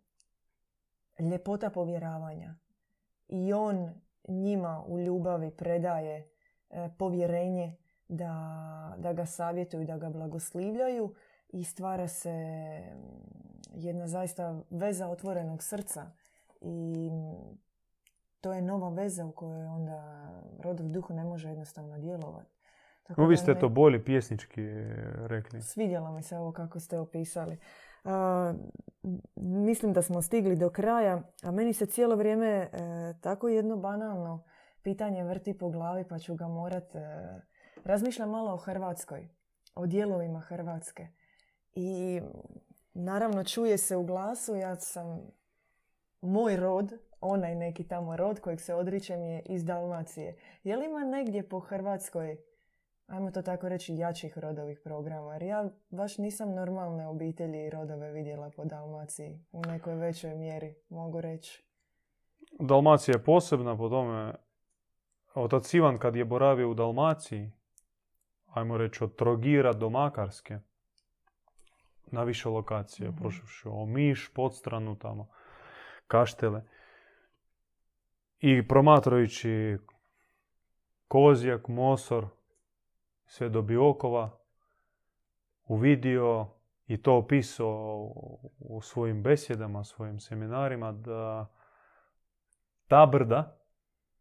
ljepota 1.31 1.71
povjeravanja. 1.71 2.55
I 3.29 3.53
on 3.53 3.95
njima 4.29 4.85
u 4.87 4.99
ljubavi 4.99 5.51
predaje 5.51 6.31
e, 6.71 6.89
povjerenje 6.99 7.77
da, 8.09 8.35
da 8.99 9.13
ga 9.13 9.27
savjetuju, 9.27 9.87
da 9.87 9.99
ga 9.99 10.11
blagoslivljaju 10.11 11.15
i 11.49 11.65
stvara 11.65 12.09
se 12.09 12.31
jedna 13.75 14.07
zaista 14.07 14.63
veza 14.71 15.09
otvorenog 15.09 15.63
srca. 15.63 16.11
I 16.61 17.11
to 18.41 18.53
je 18.53 18.63
nova 18.63 18.89
veza 18.91 19.25
u 19.27 19.33
kojoj 19.33 19.67
onda 19.67 20.29
rodov 20.59 20.89
duh 20.89 21.11
ne 21.11 21.25
može 21.25 21.49
jednostavno 21.49 21.99
djelovati. 21.99 22.51
Tako 23.03 23.27
vi 23.27 23.37
ste 23.37 23.55
me- 23.55 23.61
to 23.61 23.69
bolje 23.69 24.05
pjesnički 24.05 24.63
rekli. 25.17 25.63
Svidjelo 25.63 26.13
mi 26.13 26.23
se 26.23 26.37
ovo 26.37 26.53
kako 26.53 26.81
ste 26.81 26.99
opisali. 26.99 27.59
A, 28.05 28.55
m- 29.05 29.21
mislim 29.65 29.93
da 29.93 30.03
smo 30.03 30.23
stigli 30.23 30.57
do 30.57 30.71
kraja, 30.71 31.23
a 31.43 31.51
meni 31.51 31.73
se 31.73 31.87
cijelo 31.87 32.17
vrijeme 32.17 32.47
e, 32.49 32.69
tako 33.21 33.49
jedno 33.49 33.77
banalno 33.77 34.45
pitanje 34.83 35.25
vrti 35.25 35.59
po 35.59 35.69
glavi 35.69 36.05
pa 36.05 36.19
ću 36.19 36.35
ga 36.35 36.49
morat... 36.49 36.95
E, 36.95 37.01
razmišljam 37.85 38.31
malo 38.31 38.53
o 38.53 38.57
Hrvatskoj, 38.57 39.29
o 39.75 39.87
dijelovima 39.87 40.41
Hrvatske. 40.41 41.09
I 41.73 42.21
naravno 42.95 43.45
čuje 43.45 43.79
se 43.79 43.97
u 43.97 44.05
glasu, 44.05 44.55
ja 44.55 44.77
sam 44.77 45.21
moj 46.21 46.57
rod, 46.57 46.93
onaj 47.21 47.55
neki 47.55 47.85
tamo 47.85 48.17
rod 48.17 48.41
kojeg 48.41 48.61
se 48.61 48.75
odričem 48.75 49.23
je 49.23 49.43
iz 49.47 49.65
Dalmacije. 49.65 50.37
Je 50.65 50.77
li 50.77 50.85
ima 50.87 51.05
negdje 51.05 51.49
po 51.49 51.61
Hrvatskoj 51.61 52.37
ajmo 53.11 53.31
to 53.31 53.43
tako 53.43 53.69
reći, 53.69 53.97
jačih 53.97 54.39
rodovih 54.39 54.81
programa. 54.85 55.33
Jer 55.33 55.43
ja 55.43 55.71
baš 55.91 56.19
nisam 56.19 56.55
normalne 56.55 57.07
obitelji 57.07 57.65
i 57.65 57.71
rodove 57.71 58.13
vidjela 58.13 58.51
po 58.57 58.65
Dalmaciji 58.65 59.39
u 59.53 59.63
nekoj 59.67 59.95
većoj 59.95 60.35
mjeri, 60.35 60.75
mogu 60.89 61.21
reći. 61.21 61.65
Dalmacija 62.59 63.15
je 63.15 63.25
posebna 63.25 63.77
po 63.77 63.89
tome. 63.89 64.35
Otac 65.35 65.75
Ivan 65.75 65.99
kad 65.99 66.17
je 66.17 66.25
boravio 66.25 66.71
u 66.71 66.75
Dalmaciji, 66.75 67.53
ajmo 68.47 68.77
reći 68.77 69.05
od 69.05 69.17
Trogira 69.17 69.73
do 69.73 69.91
Makarske, 69.91 70.59
na 72.07 72.23
više 72.23 72.49
lokacije, 72.49 73.09
Mhm. 73.09 73.19
prošavši 73.19 73.69
Omiš, 73.69 74.31
Podstranu 74.35 74.99
tamo, 74.99 75.29
Kaštele. 76.07 76.63
I 78.41 78.69
promatrajući 78.69 79.79
Kozjak, 81.09 81.69
Mosor, 81.69 82.27
sve 83.27 83.49
do 83.49 83.63
Biokova, 83.63 84.31
uvidio 85.67 86.47
i 86.87 87.03
to 87.03 87.17
opisao 87.17 88.13
u 88.59 88.81
svojim 88.83 89.23
besjedama, 89.23 89.85
svojim 89.85 90.21
seminarima, 90.21 90.93
da 90.93 91.47
ta 92.87 93.07
brda, 93.07 93.57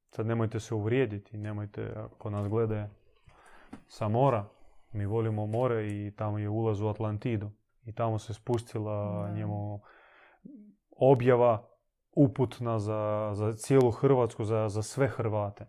sad 0.09 0.25
nemojte 0.25 0.59
se 0.59 0.75
uvrijediti, 0.75 1.37
nemojte, 1.37 1.93
ako 1.95 2.29
nas 2.29 2.47
gledaju 2.47 2.85
sa 3.87 4.07
mora, 4.07 4.45
mi 4.91 5.05
volimo 5.05 5.45
more 5.45 5.87
i 5.87 6.11
tamo 6.15 6.39
je 6.39 6.49
ulaz 6.49 6.81
u 6.81 6.87
Atlantidu. 6.87 7.51
I 7.85 7.93
tamo 7.93 8.19
se 8.19 8.33
spustila 8.33 9.29
njemu 9.35 9.81
objava 10.91 11.68
uputna 12.11 12.79
za, 12.79 13.31
za 13.33 13.53
cijelu 13.53 13.91
Hrvatsku, 13.91 14.43
za, 14.43 14.69
za 14.69 14.81
sve 14.83 15.07
Hrvate. 15.07 15.65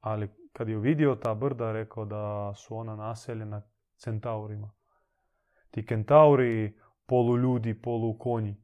Ali 0.00 0.30
kad 0.52 0.68
je 0.68 0.78
vidio 0.78 1.14
ta 1.14 1.34
brda, 1.34 1.72
rekao 1.72 2.04
da 2.04 2.54
su 2.54 2.76
ona 2.76 2.96
naseljena 2.96 3.62
centaurima. 3.96 4.70
Ti 5.70 5.86
kentauri, 5.86 6.78
polu 7.06 7.36
ljudi, 7.36 7.82
polu 7.82 8.18
konji. 8.18 8.56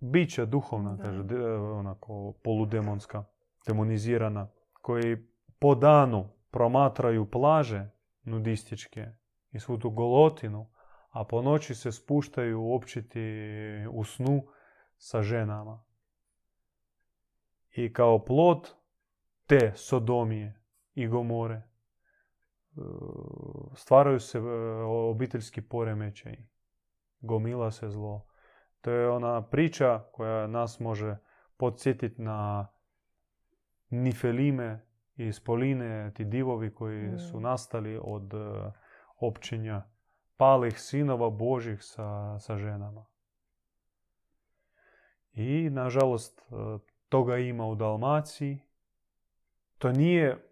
Bića 0.00 0.44
duhovna, 0.44 0.96
Da. 0.96 1.02
kaže, 1.02 1.22
de- 1.22 1.54
onako 1.56 2.34
poludemonska, 2.44 3.24
demonizirana, 3.66 4.48
koji 4.72 5.16
po 5.58 5.74
danu 5.74 6.28
promatraju 6.50 7.30
plaže 7.30 7.90
nudističke 8.22 9.06
i 9.52 9.60
svu 9.60 9.78
tu 9.78 9.90
golotinu, 9.90 10.70
a 11.10 11.24
po 11.24 11.42
noći 11.42 11.74
se 11.74 11.92
spuštaju 11.92 12.72
općiti 12.74 13.20
u 13.92 14.04
snu 14.04 14.42
sa 15.02 15.22
ženama. 15.22 15.82
I 17.74 17.92
kao 17.92 18.24
plod 18.24 18.70
te 19.46 19.72
sodomije 19.76 20.60
i 20.94 21.06
gomore 21.06 21.54
e, 21.54 21.62
stvaraju 23.74 24.20
se 24.20 24.38
e, 24.38 24.42
obiteljski 24.82 25.62
poremećaji. 25.62 26.48
gomila 27.20 27.70
se 27.70 27.88
zlo. 27.88 28.26
To 28.80 28.90
je 28.90 29.08
ona 29.08 29.42
priča 29.42 30.04
koja 30.12 30.46
nas 30.46 30.80
može 30.80 31.16
podsjetiti 31.56 32.22
na 32.22 32.68
Nifelime 33.90 34.86
i 35.16 35.32
Spoline, 35.32 36.12
ti 36.14 36.24
divovi 36.24 36.74
koji 36.74 37.18
su 37.18 37.38
Mm. 37.38 37.42
nastali 37.42 38.00
od 38.02 38.34
e, 38.34 38.72
općenja 39.20 39.82
palih 40.36 40.80
sinova 40.80 41.30
Božih 41.30 41.78
sa, 41.82 42.38
sa 42.38 42.56
ženama. 42.56 43.11
I, 45.34 45.70
nažalost, 45.70 46.40
e, 46.40 46.78
toga 47.08 47.36
ima 47.36 47.66
u 47.66 47.74
Dalmaciji. 47.74 48.58
To 49.78 49.92
nije 49.92 50.48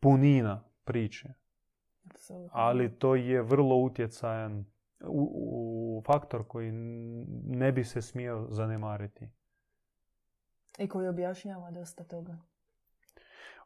punina 0.00 0.64
priče, 0.84 1.28
ali 2.50 2.98
to 2.98 3.14
je 3.14 3.42
vrlo 3.42 3.76
utjecajan 3.76 4.64
u, 5.00 5.30
u 5.98 6.02
faktor 6.06 6.48
koji 6.48 6.72
ne 7.44 7.72
bi 7.72 7.84
se 7.84 8.02
smio 8.02 8.46
zanemariti. 8.50 9.28
I 10.78 10.88
koji 10.88 11.08
objašnjava 11.08 11.70
dosta 11.70 12.04
toga. 12.04 12.38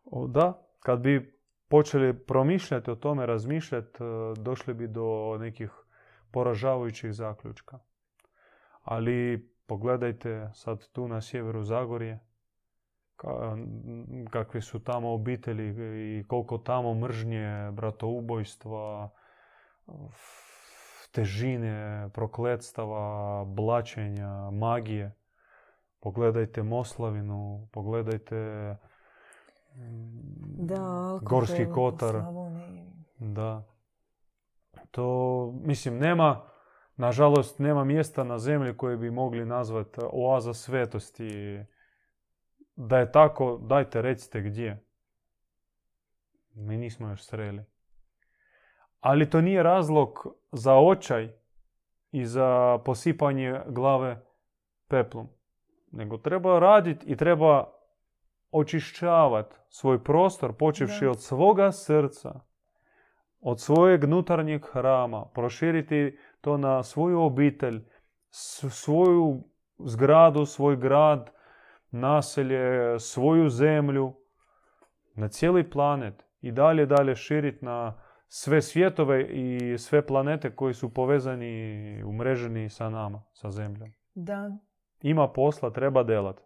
O, 0.04 0.26
Da, 0.26 0.66
kad 0.80 1.00
bi 1.00 1.42
počeli 1.68 2.18
promišljati 2.18 2.90
o 2.90 2.94
tome, 2.94 3.26
razmišljati, 3.26 4.02
e, 4.02 4.40
došli 4.40 4.74
bi 4.74 4.88
do 4.88 5.36
nekih 5.40 5.70
poražavajućih 6.30 7.12
zaključka. 7.12 7.78
Ali 8.82 9.51
pogledajte 9.72 10.50
sad 10.54 10.88
tu 10.88 11.08
na 11.08 11.20
sjeveru 11.20 11.62
Zagorje, 11.62 12.18
kakve 14.30 14.60
su 14.60 14.78
tamo 14.78 15.12
obitelji 15.12 15.68
i 16.18 16.24
koliko 16.28 16.58
tamo 16.58 16.94
mržnje, 16.94 17.70
bratoubojstva, 17.72 19.10
težine, 21.12 22.10
prokletstava, 22.14 23.44
blačenja, 23.44 24.50
magije. 24.50 25.14
Pogledajte 26.00 26.62
Moslavinu, 26.62 27.68
pogledajte 27.72 28.76
Da, 30.58 31.18
Gorski 31.22 31.66
kotar. 31.74 32.22
Da. 33.18 33.64
To, 34.90 35.52
mislim, 35.64 35.98
nema, 35.98 36.51
nažalost, 37.02 37.58
nema 37.58 37.84
mjesta 37.84 38.24
na 38.24 38.38
zemlji 38.38 38.76
koje 38.76 38.96
bi 38.96 39.10
mogli 39.10 39.44
nazvati 39.44 40.00
oaza 40.12 40.54
svetosti. 40.54 41.60
Da 42.76 42.98
je 42.98 43.12
tako, 43.12 43.58
dajte 43.62 44.02
recite 44.02 44.40
gdje. 44.40 44.84
Mi 46.54 46.76
nismo 46.76 47.08
još 47.08 47.24
sreli. 47.24 47.64
Ali 49.00 49.30
to 49.30 49.40
nije 49.40 49.62
razlog 49.62 50.26
za 50.52 50.74
očaj 50.74 51.32
i 52.12 52.26
za 52.26 52.78
posipanje 52.84 53.60
glave 53.66 54.22
peplom. 54.88 55.28
Nego 55.92 56.18
treba 56.18 56.58
raditi 56.58 57.06
i 57.06 57.16
treba 57.16 57.72
očišćavati 58.50 59.56
svoj 59.68 60.04
prostor, 60.04 60.52
počevši 60.56 61.06
od 61.06 61.22
svoga 61.22 61.72
srca, 61.72 62.40
od 63.40 63.60
svojeg 63.60 64.04
unutarnjeg 64.04 64.66
hrama, 64.72 65.24
proširiti 65.34 66.18
to 66.42 66.56
na 66.56 66.82
svoju 66.82 67.20
obitelj, 67.20 67.84
svoju 68.70 69.44
zgradu, 69.78 70.46
svoj 70.46 70.76
grad, 70.76 71.30
naselje, 71.90 72.98
svoju 72.98 73.48
zemlju, 73.48 74.14
na 75.14 75.28
cijeli 75.28 75.70
planet 75.70 76.24
i 76.40 76.52
dalje 76.52 76.86
dalje 76.86 77.14
širiti 77.16 77.64
na 77.64 78.02
sve 78.28 78.62
svjetove 78.62 79.22
i 79.22 79.78
sve 79.78 80.06
planete 80.06 80.56
koji 80.56 80.74
su 80.74 80.94
povezani, 80.94 82.02
umreženi 82.04 82.68
sa 82.68 82.90
nama, 82.90 83.22
sa 83.32 83.50
zemljom. 83.50 83.92
Da, 84.14 84.50
Ima 85.02 85.28
posla, 85.28 85.70
treba 85.70 86.02
delat. 86.02 86.40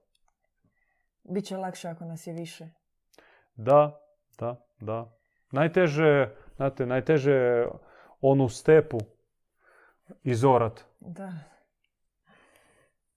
bit 1.25 1.45
će 1.45 1.57
lakše 1.57 1.89
ako 1.89 2.05
nas 2.05 2.27
je 2.27 2.33
više. 2.33 2.69
Da, 3.55 4.01
da, 4.39 4.67
da. 4.81 5.13
Najteže, 5.53 6.35
znate, 6.57 6.87
najteže 6.87 7.67
onu 8.21 8.49
stepu 8.49 8.99
izorat. 10.23 10.85
Da. 11.01 11.33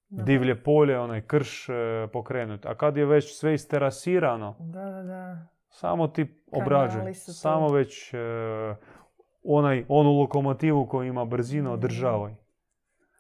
Da. 0.10 0.24
Divlje 0.24 0.64
polje, 0.64 1.00
onaj 1.00 1.22
krš 1.22 1.70
e, 1.70 1.74
pokrenut. 2.14 2.66
A 2.66 2.76
kad 2.76 2.98
je 2.98 3.06
već 3.06 3.34
sve 3.34 3.54
isterasirano, 3.54 4.56
Da, 4.60 4.82
da, 4.82 5.04
da. 5.04 5.48
samo 5.70 6.08
ti 6.08 6.42
obrađuj. 6.52 7.14
Samo 7.14 7.68
već 7.70 8.14
e, 8.14 8.18
onaj, 9.44 9.86
onu 9.88 10.12
lokomotivu 10.12 10.86
koja 10.86 11.08
ima 11.08 11.26
brzinu 11.26 11.70
Mm. 11.70 11.74
održavaj. 11.74 12.36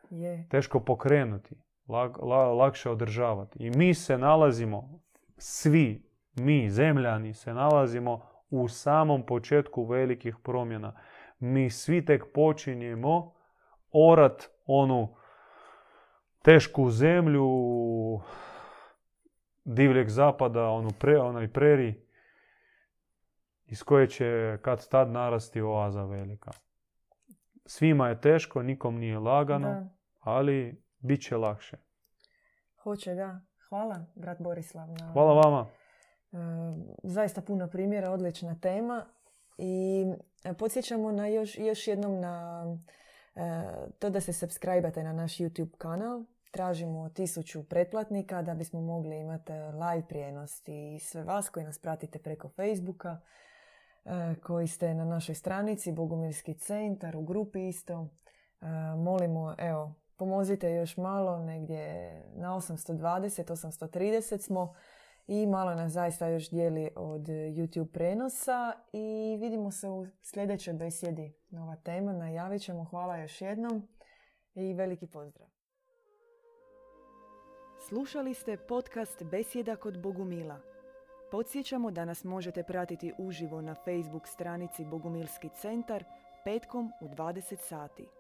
Je. 0.10 0.48
Teško 0.50 0.80
pokrenuti. 0.80 1.56
Lag- 1.88 2.22
la- 2.22 2.54
lakše 2.54 2.90
održavati. 2.90 3.60
I 3.60 3.70
mi 3.70 3.94
se 3.94 4.18
nalazimo, 4.18 5.00
svi 5.38 6.04
mi, 6.36 6.70
zemljani, 6.70 7.34
se 7.34 7.54
nalazimo 7.54 8.22
u 8.50 8.68
samom 8.68 9.26
početku 9.26 9.84
velikih 9.84 10.36
promjena. 10.44 10.94
Mi 11.40 11.70
svi 11.70 12.06
tek 12.06 12.24
počinjemo 12.34 13.34
orat 13.92 14.50
onu 14.66 15.16
tešku 16.42 16.92
zemlju 16.92 17.50
divljeg 19.66 20.10
zapada, 20.10 20.70
onu 20.70 20.90
pre, 21.00 21.20
onaj 21.20 21.48
preri 21.48 22.02
iz 23.66 23.84
koje 23.84 24.08
će 24.08 24.58
kad 24.62 24.90
tad 24.90 25.10
narasti 25.12 25.62
oaza 25.62 26.04
velika. 26.04 26.52
Svima 27.66 28.10
je 28.10 28.22
teško, 28.22 28.62
nikom 28.64 28.96
nije 29.00 29.20
lagano, 29.20 29.68
Da. 29.70 29.90
ali 30.20 30.84
bit 31.00 31.22
će 31.22 31.38
lakše. 31.38 31.78
Hoće, 32.84 33.14
da. 33.14 33.42
Hvala, 33.70 34.06
brat 34.16 34.42
Borislav. 34.42 34.88
Na, 34.90 35.12
Hvala 35.14 35.34
vama. 35.34 35.66
e, 36.32 36.38
zaista 37.04 37.42
puno 37.42 37.68
primjera, 37.68 38.12
odlična 38.12 38.56
tema. 38.62 39.06
I 39.58 40.06
e, 40.44 40.54
podsjećamo 40.54 41.12
na 41.12 41.28
još, 41.28 41.58
još 41.58 41.88
jednom 41.88 42.20
na 42.20 42.64
to 44.00 44.10
da 44.10 44.22
se 44.22 44.34
subscribe 44.34 44.92
na 44.96 45.14
naš 45.14 45.38
YouTube 45.38 45.78
kanal. 45.78 46.24
Tražimo 46.52 47.10
tisuću 47.10 47.64
pretplatnika 47.64 48.42
da 48.42 48.54
bismo 48.54 48.82
mogli 48.82 49.20
imati 49.20 49.52
e, 49.52 49.72
live 49.72 50.08
prijenos 50.08 50.68
i 50.68 51.00
sve 51.00 51.24
vas 51.24 51.50
koji 51.50 51.66
nas 51.66 51.80
pratite 51.80 52.20
preko 52.20 52.50
Facebooka, 52.50 53.20
e, 54.06 54.36
koji 54.44 54.68
ste 54.68 54.94
na 54.94 55.06
našoj 55.06 55.36
stranici 55.36 55.92
Bogumilski 55.92 56.54
centar, 56.54 57.18
u 57.18 57.22
grupi 57.22 57.68
isto. 57.68 58.10
E, 58.62 58.66
molimo, 58.98 59.56
evo, 59.58 59.96
pomozite 60.18 60.72
još 60.72 60.98
malo, 60.98 61.40
negdje 61.40 62.14
na 62.36 62.56
820, 62.56 63.44
830 63.44 64.42
smo 64.42 64.74
i 65.32 65.48
malo 65.48 65.76
nas 65.76 65.92
zaista 65.92 66.28
još 66.28 66.50
dijeli 66.50 66.90
od 66.96 67.22
YouTube 67.28 67.92
prenosa 67.92 68.74
i 68.94 69.38
vidimo 69.40 69.72
se 69.72 69.90
u 69.90 70.08
sljedećoj 70.22 70.74
besjedi. 70.74 71.34
Nova 71.50 71.76
tema, 71.76 72.14
najavit 72.14 72.62
ćemo. 72.62 72.84
Hvala 72.84 73.18
još 73.18 73.42
jednom 73.42 73.88
i 74.56 74.74
veliki 74.74 75.08
pozdrav. 75.08 75.48
Slušali 77.88 78.34
ste 78.34 78.58
podcast 78.58 79.24
Besjeda 79.24 79.76
kod 79.76 80.02
Bogumila. 80.02 80.60
Podsjećamo 81.32 81.92
da 81.92 82.06
nas 82.06 82.24
možete 82.24 82.64
pratiti 82.64 83.14
uživo 83.18 83.62
na 83.62 83.76
Facebook 83.76 84.28
stranici 84.28 84.86
Bogumilski 84.86 85.50
centar 85.50 86.04
petkom 86.44 86.92
u 87.02 87.08
20 87.08 87.58
sati. 87.58 88.19